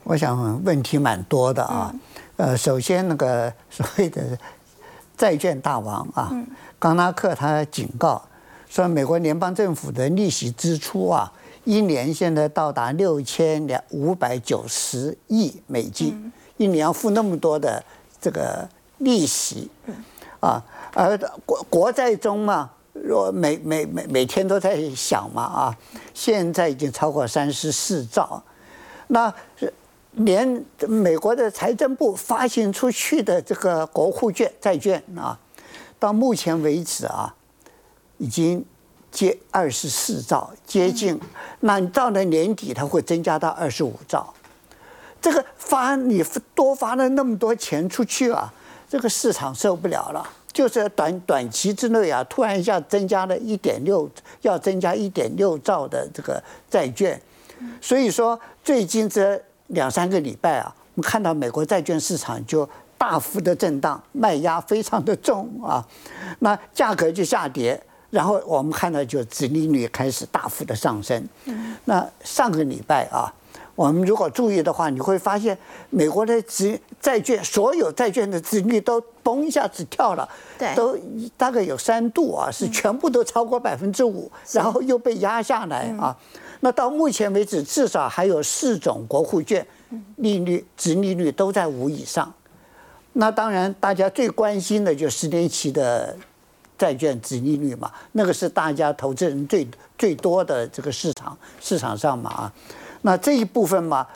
[0.05, 1.95] 我想问题蛮多的啊。
[2.37, 4.38] 呃，首先那个所谓的
[5.17, 6.31] 债券大王啊，
[6.79, 8.23] 冈拉克他警告
[8.69, 11.33] 说，美国联邦政府的利息支出啊，
[11.64, 17.83] 一年现在到达六千两五百九十亿美金，一年要付那么多的
[18.21, 19.71] 这个利息。
[20.40, 20.62] 啊，
[20.93, 25.79] 而国国债中嘛，若每每每每天都在想嘛啊，
[26.12, 28.43] 现在已经超过三十四兆，
[29.07, 29.33] 那
[30.16, 35.38] 连美国的财政部发行出去的这个国库券债券啊，
[35.98, 37.35] 到目前为止啊，
[38.18, 38.64] 已经
[39.11, 41.20] 接二十四兆，接近，
[41.61, 44.33] 那你到了年底它会增加到二十五兆，
[45.20, 46.24] 这个发你
[46.55, 48.53] 多发了那么多钱出去啊，
[48.88, 50.29] 这个市场受不了了。
[50.53, 54.09] 就是短短期之内啊，突然一下增加了一点六，
[54.42, 57.20] 要增加一点六兆的这个债券，
[57.81, 65.85] 所以说最近这两三个礼拜啊，我们看到美国债券市场就大幅的震荡，卖压非常的重啊，
[66.40, 71.27] 那价格就下跌，然后我们看到就殖利率开始大幅的上升，
[71.87, 73.33] 那上个礼拜啊。
[73.77, 75.59] 我们如果注意的话，你会发现
[75.90, 80.96] 美国的殖债券，所有债券的殖率都嘣一下子跳了，对，都
[81.37, 86.16] 大概有三度啊，是全部都超过百分之五，然后又被压下来啊。
[86.64, 89.64] 那到目前为止，至少还有四种国库券
[90.16, 92.33] 利率、殖利率都在五以上。
[93.12, 96.16] 那当然，大家最关心的就十年期的
[96.79, 102.53] 债券殖利率嘛，那个是大家投资人最最多的这个市场市场上嘛啊。
[103.03, 104.07] 那这一部分嘛，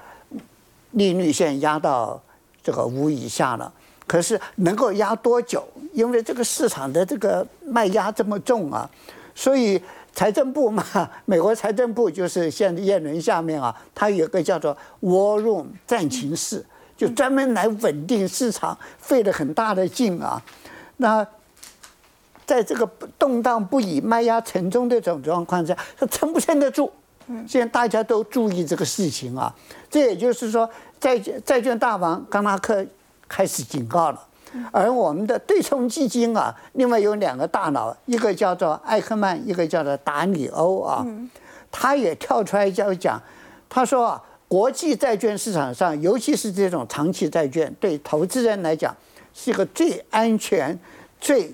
[0.93, 2.19] 利率线压到
[2.63, 3.71] 这个五以下了，
[4.07, 5.63] 可是能够压多久？
[5.93, 8.89] 因为这个市场的这个卖压这么重啊，
[9.35, 9.79] 所以
[10.19, 10.85] 财政部嘛，
[11.27, 20.43] 美国财政部就是现在耶伦下面啊，它有个叫做 War Room 战情室，就专门来稳定市场，费了很大的劲啊。
[20.97, 21.25] 那
[22.45, 22.85] 在这个
[23.17, 26.91] 动荡不已、卖压沉重的这种状况下，它撑不撑得住？
[27.47, 29.55] 现在大家都注意这个事情啊，
[29.89, 32.85] 这也就是说，债券债券大王冈纳克
[33.29, 34.27] 开始警告了，
[34.71, 41.07] 而我们的对冲基金啊，另外有两个大佬，一个叫做艾克曼，一个叫做达里欧啊，
[41.71, 43.21] 他也跳出来就讲，
[43.69, 48.97] 他说啊，国际债券市场上，尤其是这种长期债券，对投资人来讲
[49.35, 50.79] 是一个最安全、
[51.21, 51.53] 最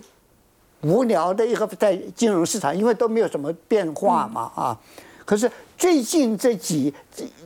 [0.83, 4.78] 无聊的一个在金融市场，因为都没有什么变化嘛啊。
[5.24, 6.92] 可是最近这几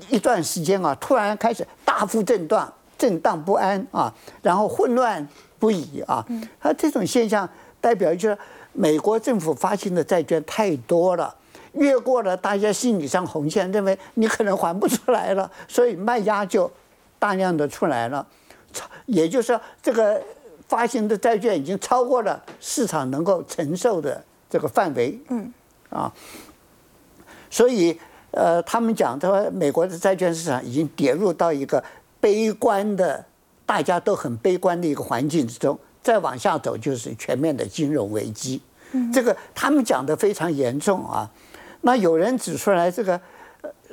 [0.08, 5.26] 一段时间啊，突然开始大幅震荡、震荡不安啊，然后混乱
[5.58, 6.26] 不已啊。
[6.61, 7.48] 它这种现象
[7.80, 8.37] 代表就是
[8.72, 11.34] 美国政府发行的债券太多了，
[11.72, 16.70] 越过了大家心理上红线，认为你可能还不出来了， 所以卖压就
[17.18, 18.26] 大量的出来了。
[19.06, 20.20] 也就是说，这个
[20.68, 25.18] 发行的债券已经超过了市场能够承受的这个范围。
[25.28, 25.52] 嗯，
[25.88, 26.12] 啊。
[27.50, 27.98] 所以，
[28.30, 31.82] 呃，他们讲说，美国的债券市场已经跌入到一个
[32.20, 33.24] 悲观的，
[33.64, 35.78] 大家都很悲观的一个环境之中。
[36.02, 38.61] 再往下走，就是全面的金融危机。
[39.12, 41.31] 这个他们讲的非常严重啊。
[41.83, 43.20] 那有人指出来，这个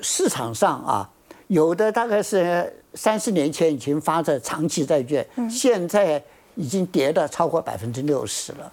[0.01, 1.09] 市场上啊，
[1.47, 6.23] 有的大概是三四年前已经发的长期债券，现在
[6.55, 8.71] 已经跌了超过百分之六十了。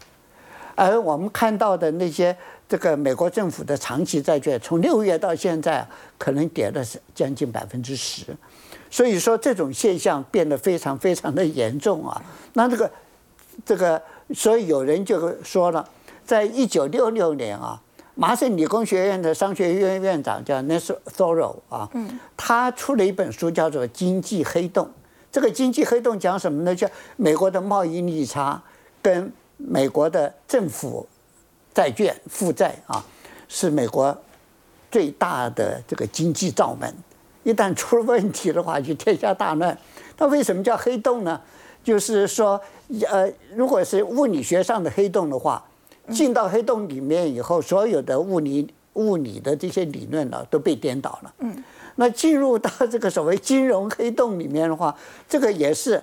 [0.74, 2.36] 而我们看到的那些。
[2.68, 5.86] 这个美国政府的长期债券从六月到现在
[6.16, 6.82] 可能跌了
[7.14, 8.34] 将近百分之十，
[8.92, 12.22] 所以说这种现象变得非常非常的严重啊。
[12.52, 12.90] 那这个
[13.64, 14.00] 这个，
[14.35, 15.88] 所以有人就说了，
[16.24, 17.83] 在一九六六年啊，
[18.14, 21.90] 麻省理工学院的商学院院长叫 Nelson Thoreau 啊，
[22.37, 24.87] 他出了一本书叫做《经济黑洞》。
[25.33, 26.76] 这个经济黑洞讲什么呢？
[26.76, 28.62] 叫美国的贸易逆差
[29.00, 31.09] 跟美国的政府。
[31.74, 33.02] 债券负债啊，
[33.48, 34.14] 是美国
[34.90, 36.94] 最大的这个经济罩门。
[37.42, 39.76] 一旦出了问题的话，就天下大乱。
[40.18, 41.40] 那为什么叫黑洞呢？
[41.83, 42.61] 就是说，
[43.11, 45.64] 呃，如果是物理学上的黑洞的话，
[46.11, 51.35] 进到黑洞里面以后，所有的物理物理的这些理论呢都被颠倒了。
[51.38, 51.64] 嗯。
[51.96, 54.96] 那进入到这个所谓金融黑洞里面的话，
[55.28, 56.02] 这个也是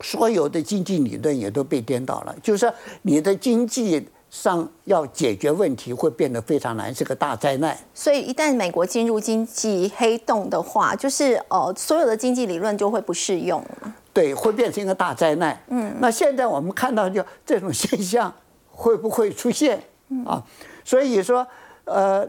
[0.00, 2.34] 所有的经济理论也都被颠倒了。
[2.42, 4.08] 就是你的经济。
[4.28, 7.76] 上要解决问题会变得非常难，是个大灾难。
[7.94, 13.94] 所以一旦美国进入经济黑洞的话，就是呃，所有的经济理论就会不适用了。
[14.12, 15.58] 对，会变成一个大灾难。
[15.68, 18.32] 嗯，那现在我们看到就这种现象
[18.70, 19.82] 会不会出现
[20.26, 20.42] 啊？
[20.84, 21.46] 所以说，
[21.84, 22.28] 呃，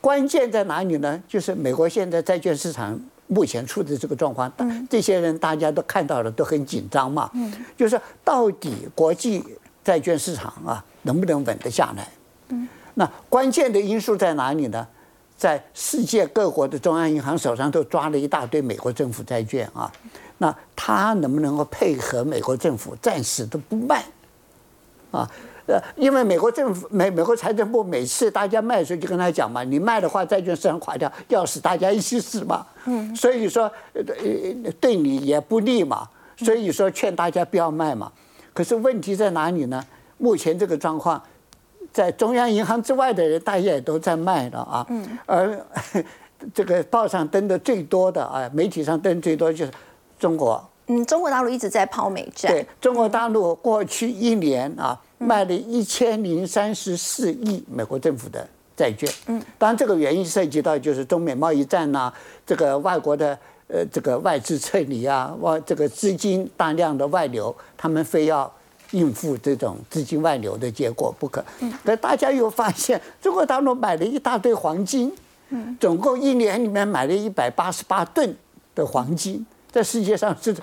[0.00, 1.22] 关键在哪里呢？
[1.28, 4.50] 就是美国现在债券市场目前处的这个状况，
[4.88, 7.30] 这些人大家都看到了，都很紧张嘛。
[7.34, 9.44] 嗯，就是到底国际。
[9.82, 12.08] 债券市场啊，能不能稳得下来？
[12.48, 14.86] 嗯，那关键的因素在哪里呢？
[15.36, 19.90] 在世界各国的中央银行手上都抓了一大堆美国政府债券啊，
[20.36, 24.04] 那他能不能够配合美国政府，暂时都不卖
[25.10, 25.26] 啊。
[25.66, 32.66] 呃，因为美国政府美美国财政部每次大家卖的时候就跟他讲嘛，你卖的话债券市场垮掉，要死大家一起死嘛。
[32.84, 33.64] 嗯，所以说
[33.94, 34.02] 呃
[34.78, 38.12] 对你也不利嘛，所以说劝大家不要卖嘛。
[38.52, 39.84] 可是问题在哪里呢？
[40.18, 41.22] 目前这个状况，
[41.92, 44.86] 在中央银行之外的人大家也都在卖了啊。
[44.90, 45.66] 嗯，而
[46.52, 49.72] 这个报上登的最多的啊，媒体上登最多就是
[50.18, 50.62] 中国。
[50.86, 52.48] 嗯，中国大陆一直在抛美债。
[52.48, 55.00] 对中国大陆过去一年啊。
[55.22, 62.10] 卖了一千零三十四亿美国政府的债券，嗯，当然这个原因涉及到就是中美贸易战呐，
[62.46, 63.38] 这个外国的
[63.72, 68.52] 呃这个外资撤离啊，外这个资金大量的外流，他们非要
[68.90, 71.44] 应付这种资金外流的结果不可。
[71.60, 75.12] 嗯，可大家又发现中国大陆买了一大堆黄金，
[75.50, 78.36] 嗯，总共一年里面买了一百八十八吨
[78.74, 80.54] 的黄金，在世界上是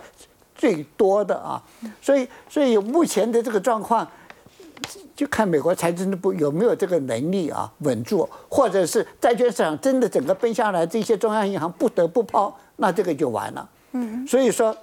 [0.56, 1.62] 最多的啊，
[2.02, 4.08] 所以所以目前的这个状况。
[5.16, 13.68] 就看美国财政部有没有这个能力啊，稳住，或者是债券市场真的整个崩下来，这些中央银行不得不抛，那这个就完了。
[13.94, 14.78] 嗯，所以说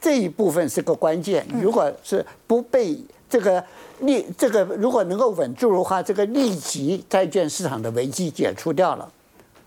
[0.00, 1.44] 这一部分是个关键。
[1.60, 2.96] 如果是不被
[3.28, 3.64] 这个
[4.00, 9.10] 利这个如果能够稳住的话，这个立即债券市场的危机解除掉了，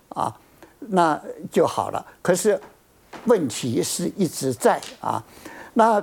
[0.09, 0.33] 啊，
[0.79, 1.21] 那
[1.51, 2.05] 就好了。
[2.21, 2.57] 可是
[3.25, 5.21] 问题是一直在啊，
[5.73, 6.01] 那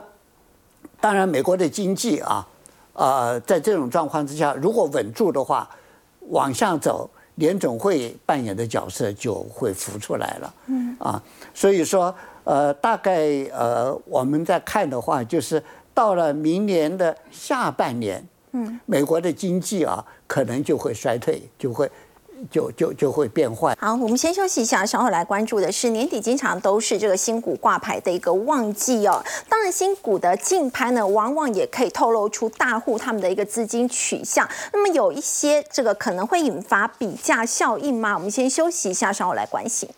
[1.01, 2.47] 当然美国的经济啊。
[2.95, 5.69] 呃，在这种状况之下，如果稳住的话，
[6.29, 10.55] 往下走，联总会扮演的角色就会浮出来了。
[10.67, 11.23] 嗯啊，
[11.55, 12.15] 所以说，
[12.45, 15.63] 呃，大概呃，我们在看的话，就是
[15.95, 18.23] 到了明年的下半年，
[18.53, 21.91] 嗯，美国的经济啊，可能就会衰退，就会。
[22.51, 23.77] 就就就会变坏。
[23.79, 29.23] 好，我们先休息一下，稍后来关注的是年底经常都是这个新股挂牌的一个旺季哦。
[29.49, 34.49] 当然，新股的竞拍呢，往往也可以透露出大户他们的一个资金取向。
[34.73, 38.15] 那么有一些这个可能会引发比价效应吗？
[38.15, 39.89] 我们先休息一下，稍后来关心。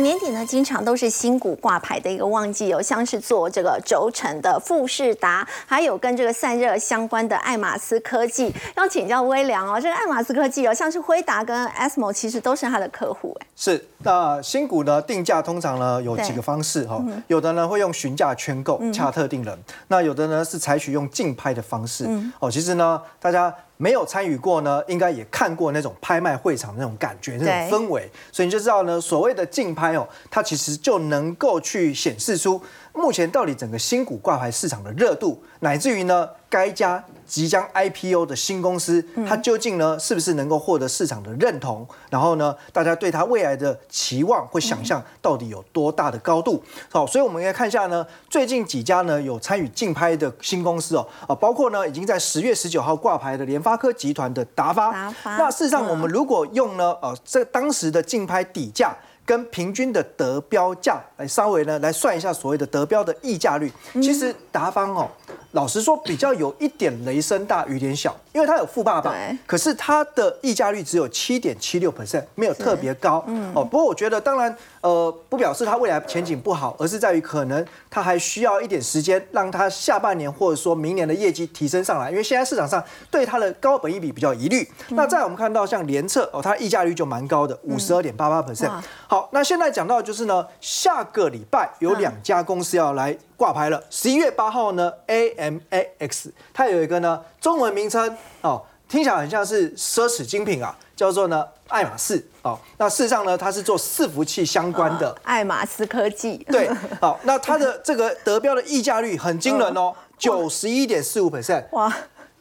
[0.00, 8.52] 年底呢，经常都是新股挂牌的一个旺季，有像是做这个轴承的富士达，还有跟这个散热相关的爱马斯科技。
[8.76, 13.46] 要请教微良哦，这个爱马斯科技哦，像是辉达跟 ASML 其实都是他的客户哎。
[13.56, 22.08] 是，那新股呢定价通常呢有几个方式哈，有的呢会用询价圈购洽特定人，那有的呢是采取用竞拍的方式
[22.40, 22.50] 哦。
[22.50, 23.54] 其实呢，大家。
[23.78, 32.60] 没有参与过呢，应该也看过那种拍卖会场那种感觉、那种氛围，所以你就知道呢，所谓的竞拍哦，它其实就能够去显示出。
[32.98, 41.86] 目前到底整个新股挂牌市场的热度，乃至于呢，该家即将 IPO 的新公司，它究竟呢是不是能够获得市场的认同？
[42.10, 46.60] 然后呢，大家对它未来的期望会想象到底有多大的高度？
[46.90, 54.90] 好，所以我们来看一下呢，最近几家呢有参与竞拍的新公司哦，啊，包括呢已经在十月十九号挂牌的联发科集团的达发。
[54.90, 55.36] 达发。
[55.36, 58.96] 那事实上，我们如果用呢，呃，这当时的竞拍底价。
[59.28, 63.70] 跟平均的得标价来稍微呢来算一下所谓的得标的溢价率，
[64.00, 65.06] 其实达方哦，
[65.52, 69.14] 老实说比较有一点雷声大雨点小，因为它有富爸爸，
[69.46, 73.24] 可是它的溢价率只有七点七六 percent，没有特别高
[73.54, 73.64] 哦。
[73.64, 74.56] 不过我觉得当然。
[74.80, 82.08] 呃，不表示它未来前景不好，而是在于可能它还需要一点时间，让它下半年或者说明年的业绩提升上来。
[82.12, 84.66] 因为现在市场上对它的高本益比比较疑虑。
[84.90, 88.70] 那在我们看到像联测哦，它溢价率就蛮高的，五十二点八八 percent。
[89.08, 93.82] 好，那现在讲到就是呢，下个礼拜有两家公司要来挂牌了。
[93.90, 94.92] 十一月八号呢
[95.38, 100.76] ，AMAX，它有一个呢中文名称哦，听起来很像是奢侈精品啊。
[100.98, 106.38] 叫做呢爱马仕哦，那事实上呢，它是做伺服器相关的爱马仕科技。
[106.50, 106.68] 对，
[107.00, 111.66] 好， 那它的这个得标的溢价率很惊人哦，九十一点四五 percent。
[111.70, 111.94] 哇。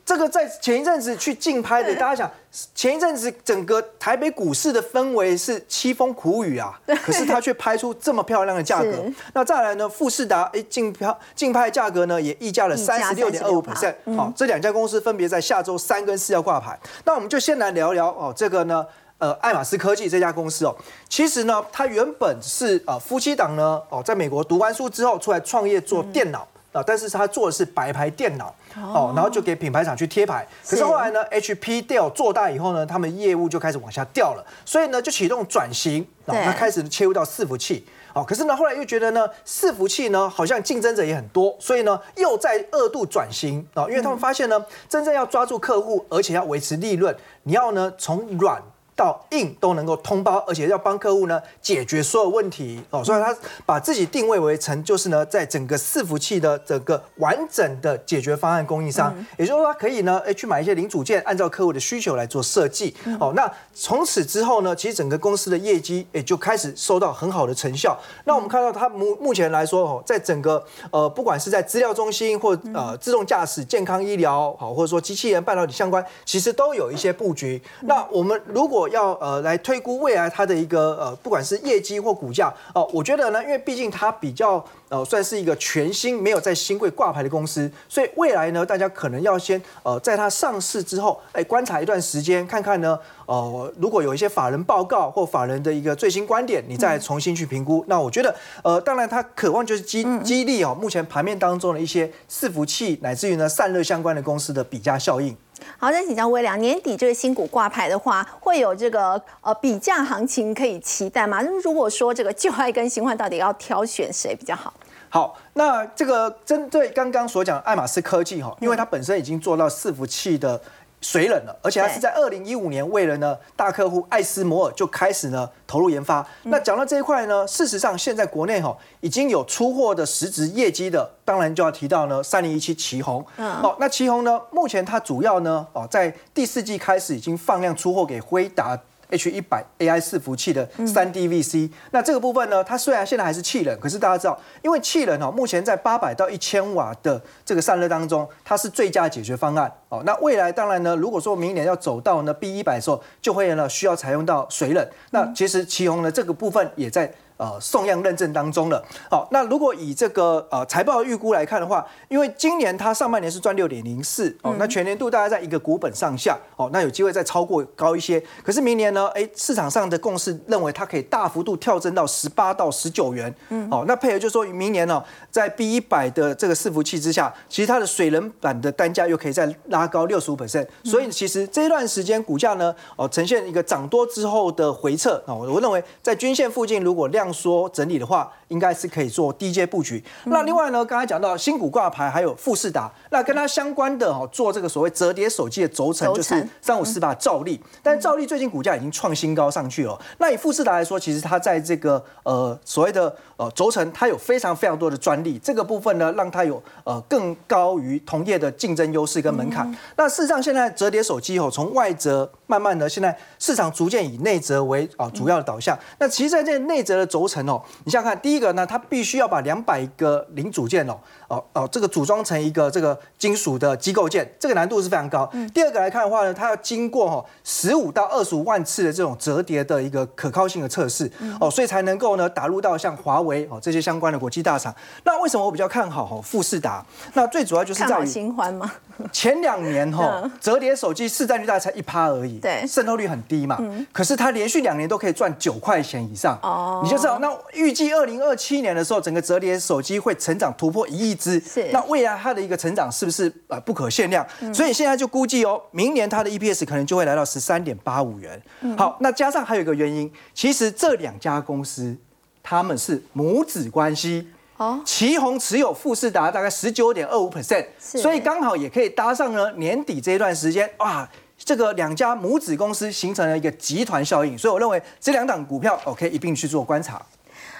[0.07, 2.31] 这个在前一阵子去竞拍的， 大家想
[2.73, 9.03] 前一阵子整个台北股市的氛围是凄风苦雨啊，可是它却拍出这么漂亮的价格。
[9.35, 13.93] 那再来呢，富士达哎竞票竞拍价格呢也溢价了三十六点二五 percent。
[14.15, 16.79] 好，这两家公司分别在下周三跟四要挂牌。
[17.03, 18.87] 那我们就先来聊聊哦，这个呢，
[19.17, 20.73] 呃，爱马仕科技这家公司哦，
[21.09, 26.81] 其实呢，它原本是呃夫妻档呢哦，在美国读完书之后出来创业做电脑啊。
[26.87, 30.47] 但是他做的是白牌电脑哦，然后就给品牌厂去贴牌。
[30.67, 37.85] 可是后来呢，HP、Dell 做大以后呢，他们业务就开始往下掉了，所以呢就启动转型，那开始切入到伺服器。
[38.13, 48.61] 哦，可是呢，后来又觉得呢，伺服器呢好像竞争者也很多，所以呢又在二度转型啊，因为他们发现呢，真正要抓住客户，而且要维持利润，你要呢从软。
[48.97, 52.83] 到硬都能够通包，而且要帮客户呢解决所有问题。
[52.89, 53.33] 哦，所以他
[53.63, 62.93] 把自己定位为成就是呢，在整个伺服器的整个完整的解决方案供应商，也就是说他可以呢，哎去买一些零组件，按照客户的需求来做设计。
[63.19, 63.33] 哦。
[63.35, 67.95] 那从此之后呢，其实整个公司的业绩也就开始收到很好的成效。
[68.25, 77.61] 那我们看到它目目前来说哦，在整个呃不管是在资料中心或呃自动驾驶、健康医疗好，或者说机器人、半导体相关，其实都有一些布局。
[77.81, 97.83] 那我们如果要呃来推估未来它的一个呃，不管是业绩或股价哦，我觉得呢，因为毕竟它比较呃算是一个全新没有在新贵挂牌的公司，所以未来呢，大家可能要先呃在它上市之后，哎观察一段时间，看看呢，呃如果有一些法人报告或法人的一个最新观点，你再重新去评估。
[97.87, 98.33] 那我觉得
[98.63, 105.35] 呃，当然它渴望就是激激励哦，目前盘面当中的一些伺服器乃至于呢散热相关的公司的比价效应。
[105.77, 111.41] 好，再请教微良，年底这个新股挂牌的话，会有这个呃比价行情可以期待吗？
[111.41, 114.73] 那如果说这个旧爱跟新换到底要挑选谁比较好？
[115.09, 120.61] 好，那这个针对刚刚所讲爱马仕科技哈，因为它本身已经做到伺服器的。
[121.09, 126.27] 水冷了，而且它是在二零一五年为了呢大客户艾斯摩尔就开始呢投入研发。
[126.43, 133.25] 那讲到这一块呢，事实上现在国内哈已经有出货的实质业绩的，当然就要提到呢三零一七旗宏。
[133.37, 138.77] 哦，那旗宏呢，目前它主要呢哦在第四季开始已经放量出货给辉达。
[139.09, 150.03] H 一百 AI 伺服器的三 D VC，那这个部分呢，它虽然现在还是气冷，可是大家知道，因为气冷哦，目前在八百到一千瓦的这个散热当中，它是最佳解决方案哦。
[150.05, 154.87] 那未来当然呢，如果说明年要走到呢 B 一百的时候，就会呢需要采用到水冷。
[155.11, 157.13] 那其实旗宏呢这个部分也在。
[157.37, 158.83] 呃，送样认证当中了。
[159.11, 168.19] 好，那如果以这个呃财报预估来看的话，因为今年它上半年是赚六点零四哦，那全年度大概在一个股本上下哦，那有机会再超过高一些。
[168.43, 173.31] 可是明年呢，哎，市场上的共识认为它可以大幅度跳增到十八到十九元。
[173.49, 180.65] 嗯，好，那配合就说明年呢，在 B 一百的这个伺服器之下，其实它的水冷板的单价又可以再拉高六十五 percent。
[180.83, 187.26] 所以其实这一段时间股价呢，哦，呈现一个涨多之后的回撤啊，我认为在均线附近如果量。
[187.33, 190.03] 说整理的话，应该是可以做低阶布局。
[190.25, 197.59] 那另外呢，刚才讲到新股挂牌，还有富士达，那跟它相关的哦，做这个所谓折叠手机的轴承，就是三五四八兆利。
[197.81, 199.99] 但兆利最近股价已经创新高上去了。
[200.17, 209.73] 那以富士达来说，其实它在这个呃所谓的呃轴承，它有非常非常多的专利，这个部分呢，让它有呃更高于同业的竞争优势跟门槛。
[209.95, 215.77] 那事实上，现在折叠手机哦，从外折慢慢的，现在市场逐渐以内折为啊主要的导向。
[215.99, 220.99] 那其实在这内折的轴承哦，你想想看，第一个呢，它必须要把两百个零组件哦，
[221.29, 225.31] 哦哦，这个组装成一个这个金属的机构件，这个难度是非常高。
[225.53, 231.09] 第二个来看的话呢，它要经过哈十五到二十五万次的这种折叠的一个可靠性的测试
[231.39, 234.75] 哦，所以才能够呢打入到像华为哦这些相关的国际大厂。
[235.05, 236.85] 那为什么我比较看好哈富士达？
[237.13, 238.69] 那最主要就是在于新欢吗？
[239.11, 243.57] 前两年哈折叠手机市占率大概才一趴而已，对，渗透率很低嘛。
[243.91, 254.25] 可是它连续两年都可以赚九块钱以上哦，你就知道那预计二零二七年的时候，整个折叠手机会成长突破一亿只，是那未来它的一个成长是不是呃不可限量？
[254.53, 258.41] 所以现在就估计哦，明年它的 EPS 可能就会来到十三点八五元。
[258.77, 261.95] 好，那加上还有一个原因，其实这两家公司
[262.41, 264.27] 他们是母子关系。
[264.57, 276.99] 哦，旗宏持有富士达大概十九点二五 percent，所以刚好也可以搭上呢年底这一段时间，哇，这个两家母子公司形成了一个集团效应，所以我认为这两档股票 OK 一并去做观察。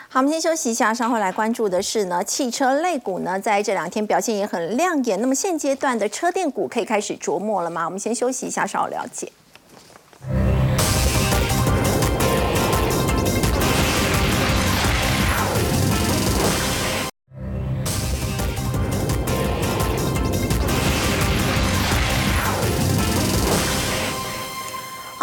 [0.09, 7.85] 好，我们先休息一下，稍后来关注的是呢汽车类股呢在这两天表现也很亮眼，那么现阶段的车电股可以开始琢磨了吗？
[7.85, 9.31] 我们先休息一下，稍后了解。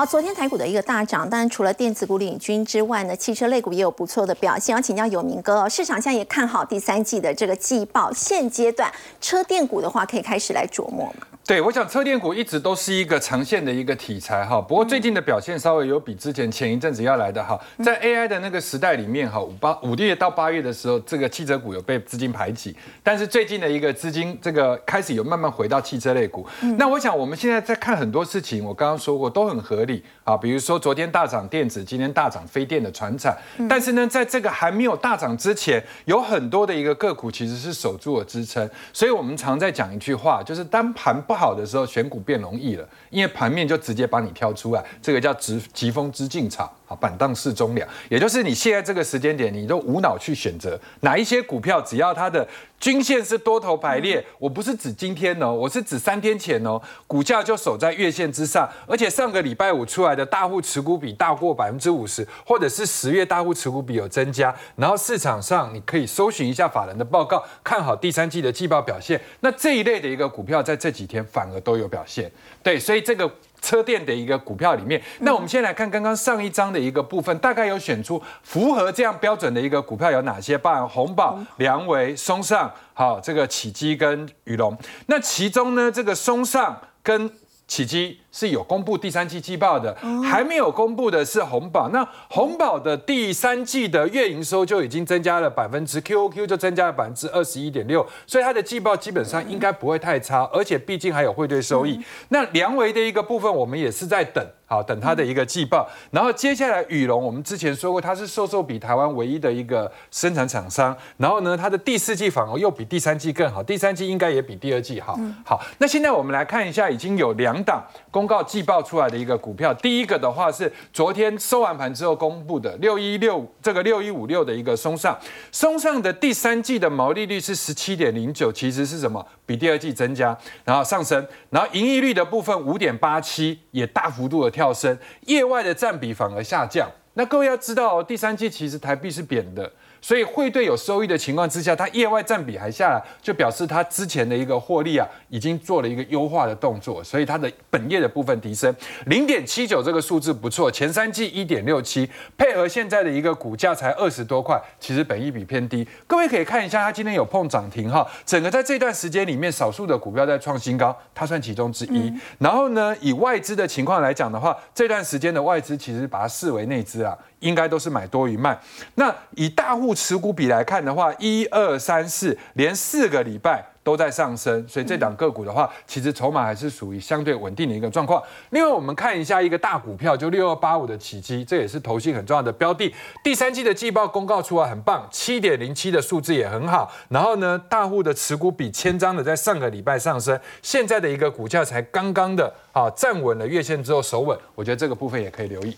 [0.07, 4.75] 昨天台股的一个大涨，当然除了电子股领军之外呢，汽车类股也有不错的表现。
[4.75, 11.34] 要请教有明哥，市场现在也看好第三季的这个季报，现阶段车电股的话，可以开始来琢磨吗？
[11.47, 26.47] 对，我想车电股一直都是一个长线的一个题材哈，不过最近的表现稍微有比之前前一阵子要来的好，在 AI 的那个时代里面哈，五八五月到八月的时候，这个汽车股有被资金排挤，但是最近的一个资金这个开始有慢慢回到汽车类股。
[26.79, 33.37] 那我想我们现在在看很多事情，我刚刚说过都很合理啊，比如说昨天大涨电子，今天大涨非电的船产，
[33.69, 52.47] 但是呢，在这个还没有大涨之前，有很多的一个个股其实是守住了支撑，所以我们常在讲一句话，就是当盘好的时候，选股变容易了，因为盘面就直接把你挑出来，这个叫直疾风知进场，好，板荡式中粮，也就是你现在这个时间点，你都无脑去选择哪一些股票，只要它的
[52.79, 72.31] 均线是多头排列，我不是指今天哦，我是指三天前哦，股价就守在月线之上，而且上个礼拜五出来的大户持股比大过百分之五十，或者是十月大户持股比有增加，然后市场上你可以搜寻一下法人的报告，看好第三季的季报表现，那这一类的一个股票在这几天反而都有表现，
[72.63, 73.31] 对，所以这个。
[73.65, 80.59] 车电的一个股票里面，那我们先来看刚刚上一章的一个部分，大概有选出符合这样标准的一个股票有哪些？
[80.59, 84.77] 包含红宝、良维、松上，好，这个启基跟宇龙。
[85.07, 87.31] 那其中呢，这个松上跟
[87.67, 91.89] 启基是有公布第三季季报的，还没有公布的是红宝。
[91.91, 102.03] 那红宝的第三季的月营收就已经增加了百分之 QOQ 就增加了百分之二十一点六，所以它的季报基本上应该不会太差，而且毕竟还有汇兑收益。
[102.31, 104.45] 那良维的一个部分，我们也是在等。
[104.67, 115.19] 好，等它的一个季报，然后接下来羽龙，我们之前说过，它是瘦瘦比台湾唯一的一个生产厂商，然后呢，它的第四季反而又比第三季更好，第三季应该也比第二季好。
[115.45, 125.15] 好，那现在我们来看一下，已经有两档公公告季报出来的一个股票，第一个的话是昨天收完盘之后公布的六一六这个六一五六的一个松上，
[125.53, 129.23] 松上的第三季的毛利率是十七点零九，其实是什么？
[129.45, 134.97] 比第二季增加，然后上升，然后盈利率的部分五点八七也大幅度的跳升，
[135.27, 136.91] 业外的占比反而下降。
[137.13, 139.71] 那各位要知道，第三季其实台币是贬的。
[140.05, 148.77] 所以汇兑有收益的情况之下，它业外占比还下来，就表示它之前的一个获利啊，已经做了一个优化的动作，所以它的本业的部分提升
[149.07, 155.89] 零点七九这个数字不错，前三季一点六七，配合现在的一个股价才二十多块，其实本益比偏低。
[156.07, 162.13] 各位可以看一下，它今天有碰涨停哈，整个在这段时间里面，少数的股票在创新高，它算其中之一。
[162.39, 167.17] 然后呢，以外资的情况来讲的话，这段时间的外资其实把它视为内资啊。
[167.45, 168.59] 应该都是买多于卖。
[168.97, 178.23] 那以大户持股比来看的话，一二三四连四个礼拜都在上升，所以这档个股的话，其实筹码还是属于相对稳定的一个状况。
[178.51, 182.93] 另外，我们看一下一个大股票，就六二八五的起基，这也是投信很重要的标的。
[183.23, 186.91] 第三季的季报公告出来很棒，七点零七的数字也很好。
[187.11, 195.77] 然后呢，大户的持股比千张的在上个礼拜上升，现在的一个股价才刚刚的啊站稳了月线之后守稳，我觉得这个部分也可以留意。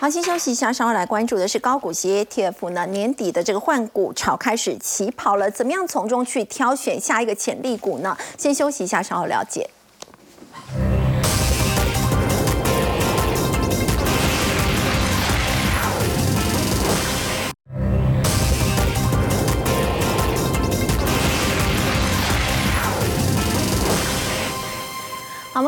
[0.00, 8.16] 好，先休息一下，稍后来关注的是高股息 ETF 呢，年底的这个换股潮开始起跑了，怎么样从中去挑选下一个潜力股呢？
[8.38, 9.68] 先休息一下，稍后了解。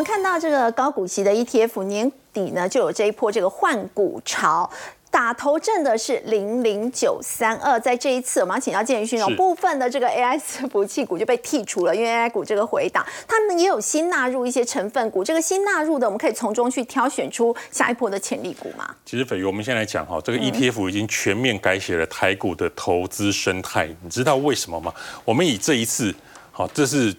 [0.03, 4.68] 们看到这个高股息的 ETF 年底呢，就有这一波这个换股潮，
[5.12, 7.78] 打头阵的是零零九三二。
[7.78, 10.36] 在这一次，我们要请教建勋哦，部分的这个 AI
[10.68, 15.22] 服器股就被剔除了，因为 AI 股这个回档，他们也有新纳入一些成分股。
[15.22, 18.92] 这个新纳入的，我们可以从中去挑选出下一波的潜力股吗？
[19.05, 23.88] 其实，斐鱼，我们先来讲哈，这个 ETF 已经全面改写了台股的投资生态。
[24.03, 24.92] 你知道为什么吗？
[25.24, 26.12] 我们以这一次，
[26.50, 27.14] 好，这是。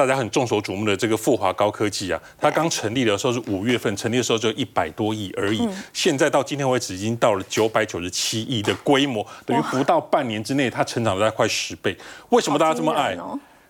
[0.00, 11.94] 大家很众所瞩目的这个富华高科技啊，它刚成立的时候是五月份，成立的时候就一百多亿而已，现在到今天为止已经到了九百九十七亿的规模，等于不到半年之内它成长了快十倍。
[12.30, 13.14] 为什么大家这么爱？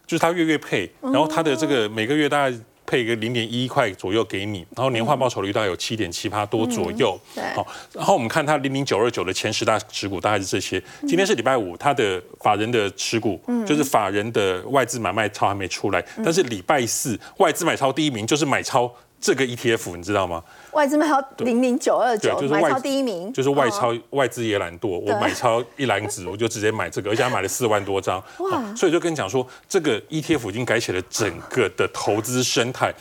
[0.06, 2.56] 就是它月月配，然后它的这个每个月大概。
[2.90, 7.16] 配一个零点一块左右给你，然后年化报酬率大概有七点七八多左右。
[7.54, 10.82] 好，然后我们看它零零九二九的前十大持股大概是这些。
[11.02, 18.92] 今天是礼拜五，它的法人的持股，就是法人的外资买卖超还没出来，但是礼拜四外资买超第一名就是买超。
[19.20, 20.42] 这个 ETF 你知道吗？
[20.72, 28.22] 外资买超零零九二九，买超第一名，就是外超外资也懒惰，我买超一篮子， 我就直接买这个，而且买了四万多张。
[28.38, 28.74] 哇！
[28.74, 32.92] 所以就跟你讲说，这个 ETF 已经改写了整个的投资生态。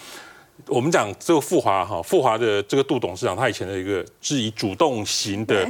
[0.68, 5.66] 我们讲这个富华哈，富华的这个杜董事长，他以前的一个是以主动型的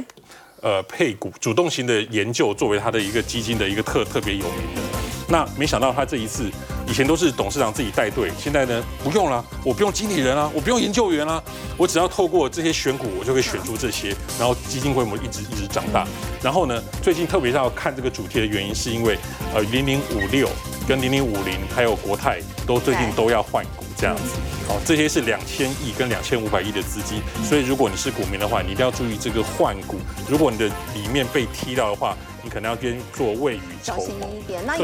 [0.62, 4.82] 呃配股、主动型的研究作为他的一个基金的一个特特别有名的。
[5.28, 6.50] 那没想到他这一次。
[6.88, 11.40] 以前都是董事长自己带队，现在呢不用了，我不用经理人啊，我不用研究员啊，
[11.76, 14.08] 我只要透过这些选股，我就可以选出这些，
[14.40, 16.04] 然后基金规模一直一直长大。
[16.42, 19.16] 然后呢，最近特别要看这个主题的原因，是因为
[19.54, 20.48] 呃零零五六
[20.88, 24.22] 跟零零五零还有国泰都最近都要换股这样子。
[24.66, 29.98] 好，这些是两千亿跟两千五百亿的资金，所以如果你是股民的话，你一定要注意这个换股。
[30.28, 34.28] 如果你的里面被踢到的话，你可能要先做未雨绸小心缪。
[34.28, 34.62] 一点。
[34.64, 34.78] 那对